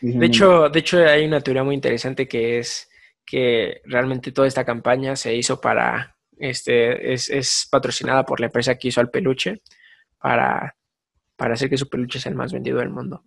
[0.02, 2.90] De hecho, de hecho, hay una teoría muy interesante que es
[3.26, 8.76] que realmente toda esta campaña se hizo para, este, es, es patrocinada por la empresa
[8.76, 9.62] que hizo al peluche
[10.18, 10.76] para,
[11.40, 13.24] para hacer que su peluche sea el más vendido del mundo.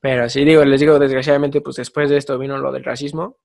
[0.00, 3.38] Pero sí, digo, les digo, desgraciadamente, pues después de esto vino lo del racismo,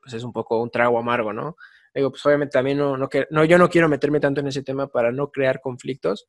[0.00, 1.56] pues es un poco un trago amargo, ¿no?
[1.92, 4.86] Digo, pues obviamente también no, no, no, yo no quiero meterme tanto en ese tema
[4.86, 6.28] para no crear conflictos,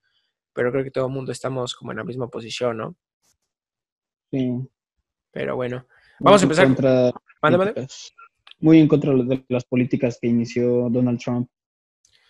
[0.53, 2.95] pero creo que todo el mundo estamos como en la misma posición, ¿no?
[4.31, 4.67] Sí.
[5.31, 5.85] Pero bueno,
[6.21, 7.13] Vamos a empezar.
[8.59, 11.49] Muy en contra de las políticas que inició Donald Trump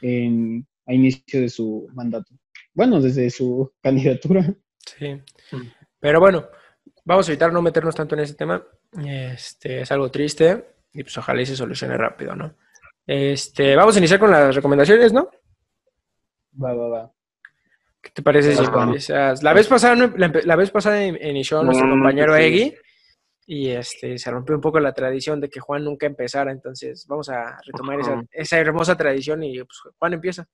[0.01, 2.34] en, a inicio de su mandato.
[2.74, 4.45] Bueno, desde su candidatura.
[4.86, 5.22] Sí.
[5.99, 6.47] Pero bueno,
[7.05, 8.63] vamos a evitar no meternos tanto en ese tema.
[9.05, 12.55] Este es algo triste y pues ojalá y se solucione rápido, ¿no?
[13.05, 15.30] Este, vamos a iniciar con las recomendaciones, ¿no?
[16.61, 17.11] Va, va, va.
[18.01, 19.43] ¿Qué te parece si empiezas?
[19.43, 22.47] La vez pasada, no- la, la vez pasada in- inició nuestro No, no compañero empecé.
[22.47, 22.76] Egui
[23.45, 27.30] y este se rompió un poco la tradición de que Juan nunca empezara, entonces vamos
[27.30, 30.47] a retomar esa, esa hermosa tradición y pues Juan empieza.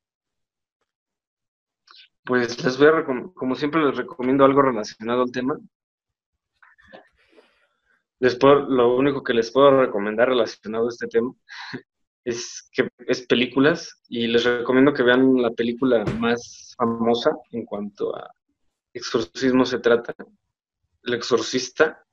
[2.28, 5.58] Pues les voy a, como siempre les recomiendo algo relacionado al tema.
[8.20, 11.32] Les lo único que les puedo recomendar relacionado a este tema
[12.26, 18.14] es que es películas y les recomiendo que vean la película más famosa en cuanto
[18.14, 18.30] a
[18.94, 20.14] exorcismo se trata,
[21.04, 22.04] El Exorcista.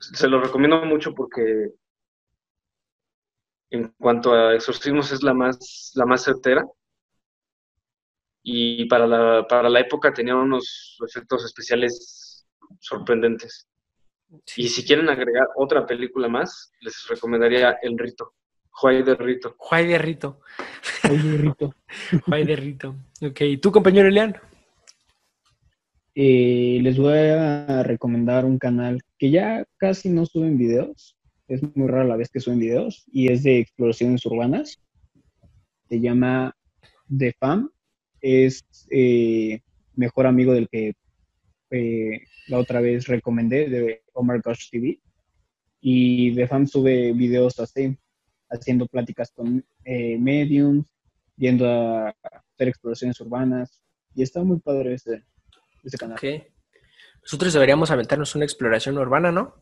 [0.00, 1.74] Se lo recomiendo mucho porque
[3.70, 6.66] en cuanto a exorcismos es la más la más certera
[8.42, 12.46] y para la, para la época tenía unos efectos especiales
[12.78, 13.66] sorprendentes.
[14.56, 18.34] Y si quieren agregar otra película más, les recomendaría El Rito,
[18.70, 19.54] Juay de Rito.
[19.58, 20.40] Juay de Rito.
[21.10, 21.74] Oye, Rito.
[22.26, 22.96] Juay de Rito.
[23.20, 24.36] Ok, ¿y tú, compañero Elian?
[26.14, 31.16] Eh, les voy a recomendar un canal que ya casi no suben videos.
[31.48, 34.80] Es muy rara la vez que suben videos y es de exploraciones urbanas.
[35.88, 36.54] Se llama
[37.16, 37.70] The Fam.
[38.20, 39.60] Es eh,
[39.94, 40.94] mejor amigo del que
[41.70, 45.00] eh, la otra vez recomendé de Omar Gosh TV.
[45.80, 47.96] Y The Fam sube videos así,
[48.50, 50.86] haciendo pláticas con eh, mediums,
[51.36, 53.82] yendo a hacer exploraciones urbanas.
[54.14, 55.24] Y está muy padre ese,
[55.84, 56.16] ese canal.
[56.16, 56.44] Ok.
[57.22, 59.54] Nosotros deberíamos aventarnos una exploración urbana, ¿no?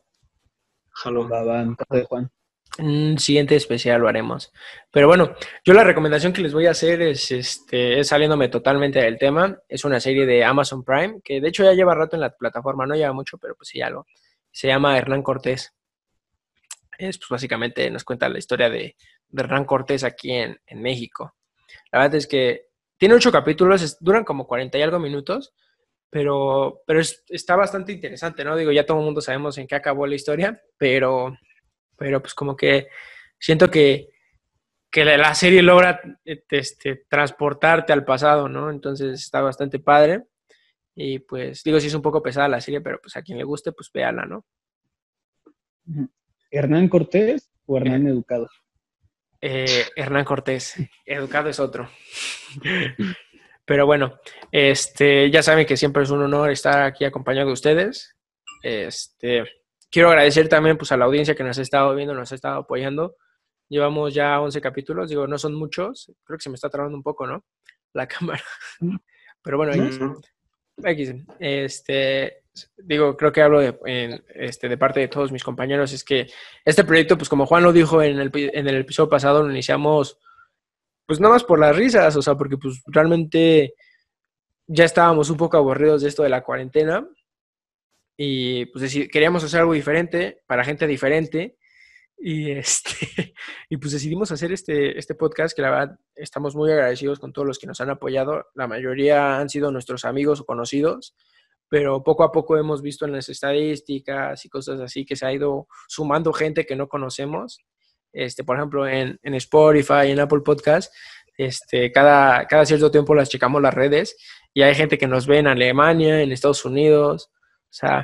[0.91, 1.29] Jalo.
[1.29, 2.31] Va, va, en casa de Juan.
[2.79, 4.53] Un siguiente especial lo haremos.
[4.93, 9.01] Pero bueno, yo la recomendación que les voy a hacer es, este, es saliéndome totalmente
[9.01, 9.59] del tema.
[9.69, 12.87] Es una serie de Amazon Prime, que de hecho ya lleva rato en la plataforma,
[12.87, 14.07] no lleva mucho, pero pues sí algo.
[14.53, 15.75] Se llama Hernán Cortés.
[16.99, 18.97] Es pues básicamente nos cuenta la historia de,
[19.37, 21.35] Hernán Cortés aquí en, en México.
[21.93, 22.67] La verdad es que
[22.97, 25.55] tiene ocho capítulos, es- duran como 40 y algo minutos,
[26.11, 28.57] pero, pero es- está bastante interesante, ¿no?
[28.57, 31.37] Digo, ya todo el mundo sabemos en qué acabó la historia, pero,
[31.99, 32.89] pero pues como que
[33.39, 34.11] siento que,
[34.91, 38.71] que la, serie logra eh, este, transportarte al pasado, ¿no?
[38.71, 40.25] Entonces está bastante padre.
[40.95, 43.45] Y pues digo, sí es un poco pesada la serie, pero pues a quien le
[43.45, 44.45] guste, pues véala, ¿no?
[46.51, 48.49] ¿Hernán Cortés o Hernán Educado?
[49.41, 50.75] Eh, Hernán Cortés,
[51.07, 51.89] educado es otro.
[53.65, 54.19] Pero bueno,
[54.51, 58.17] este, ya saben que siempre es un honor estar aquí acompañado de ustedes.
[58.63, 59.45] Este,
[59.91, 62.61] quiero agradecer también pues, a la audiencia que nos ha estado viendo, nos ha estado
[62.61, 63.17] apoyando.
[63.69, 67.03] Llevamos ya 11 capítulos, digo, no son muchos, creo que se me está trabando un
[67.03, 67.45] poco, ¿no?
[67.93, 68.43] La cámara.
[69.43, 69.73] Pero bueno,
[70.83, 72.45] X, este,
[72.77, 76.27] digo, creo que hablo de, en- este, de parte de todos mis compañeros, es que
[76.65, 80.19] este proyecto, pues como Juan lo dijo en el, en el episodio pasado, lo iniciamos
[81.07, 83.75] pues nada más por las risas, o sea, porque pues realmente
[84.67, 87.09] ya estábamos un poco aburridos de esto de la cuarentena
[88.21, 91.57] y pues deci- queríamos hacer algo diferente para gente diferente
[92.19, 93.33] y este
[93.71, 97.47] y pues decidimos hacer este este podcast que la verdad estamos muy agradecidos con todos
[97.47, 98.47] los que nos han apoyado.
[98.55, 101.15] La mayoría han sido nuestros amigos o conocidos,
[101.69, 105.33] pero poco a poco hemos visto en las estadísticas y cosas así que se ha
[105.33, 107.61] ido sumando gente que no conocemos.
[108.13, 110.93] Este, por ejemplo, en, en Spotify, en Apple Podcast,
[111.37, 114.17] este, cada, cada cierto tiempo las checamos las redes
[114.53, 117.31] y hay gente que nos ve en Alemania, en Estados Unidos,
[117.71, 118.03] o sea,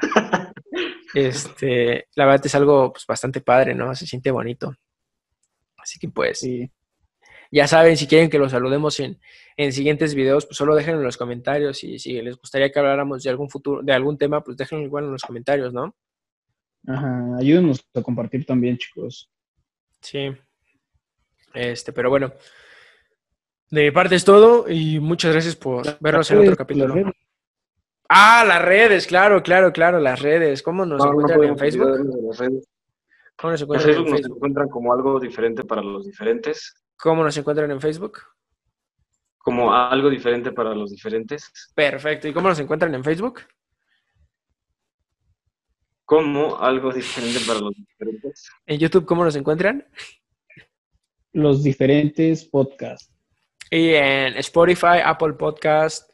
[1.15, 3.95] este, la verdad es algo pues, bastante padre, ¿no?
[3.95, 4.75] Se siente bonito.
[5.79, 6.71] Así que pues, Sí.
[7.51, 9.19] ya saben, si quieren que los saludemos en,
[9.57, 13.23] en siguientes videos, pues solo déjenlo en los comentarios y si les gustaría que habláramos
[13.23, 15.95] de algún futuro, de algún tema, pues déjenlo igual en los comentarios, ¿no?
[16.87, 19.31] Ajá, ayúdenos a compartir también, chicos.
[20.01, 20.31] Sí.
[21.55, 22.33] Este, pero bueno.
[23.71, 27.13] De mi parte es todo y muchas gracias por vernos en otro capítulo.
[28.09, 30.63] Ah, las redes, claro, claro, claro, las redes.
[30.63, 31.89] ¿Cómo nos No, no encuentran en Facebook?
[31.89, 32.69] las redes.
[33.37, 34.37] ¿Cómo nos En encuentran en Facebook nos Facebook?
[34.37, 38.19] encuentran como algo diferente para los diferentes, ¿Cómo nos encuentran en Facebook?
[39.39, 42.29] como algo diferente para los diferentes, Perfecto.
[42.29, 43.41] ¿Y cómo nos encuentran en Facebook?
[46.07, 48.51] como algo diferente para los diferentes.
[48.67, 49.87] En YouTube, ¿cómo nos encuentran?
[51.33, 53.11] Los diferentes podcasts.
[53.71, 56.11] Y en Spotify, Apple Podcast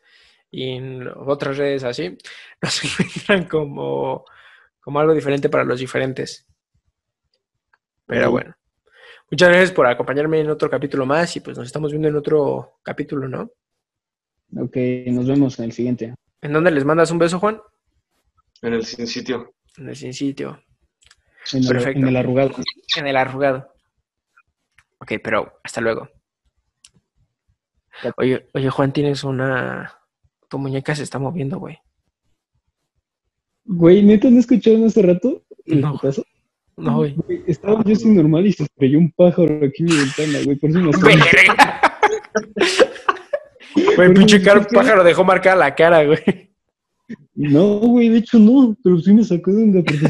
[0.50, 2.16] y en otras redes así,
[2.62, 4.24] nos encuentran como,
[4.80, 6.46] como algo diferente para los diferentes.
[8.06, 8.56] Pero bueno,
[9.30, 12.80] muchas gracias por acompañarme en otro capítulo más y pues nos estamos viendo en otro
[12.82, 13.52] capítulo, ¿no?
[14.56, 14.76] Ok,
[15.06, 16.14] nos vemos en el siguiente.
[16.40, 17.60] ¿En dónde les mandas un beso, Juan?
[18.62, 19.54] En el sin sitio.
[19.76, 20.60] En el sin sitio,
[21.52, 22.00] En el, Perfecto.
[22.00, 22.50] en el arrugado.
[22.96, 23.72] en el arrugado.
[24.98, 26.08] Ok, pero hasta luego.
[28.16, 29.99] Oye, oye, Juan, tienes una...
[30.50, 31.78] Tu muñeca se está moviendo, güey.
[33.64, 35.42] Güey, ¿neta no escucharon hace rato?
[35.66, 35.92] No.
[35.92, 36.24] putazo?
[36.76, 37.14] No, güey.
[37.14, 40.56] Güey, Estaba yo sin normal y se estrelló un pájaro aquí en mi ventana, güey.
[40.56, 40.90] Por eso me.
[40.90, 42.00] ¡Verga!
[43.96, 46.18] Güey, pinche car- pájaro dejó marcada la cara, güey.
[47.34, 50.06] No, güey, de hecho no, pero sí me sacó de onda porque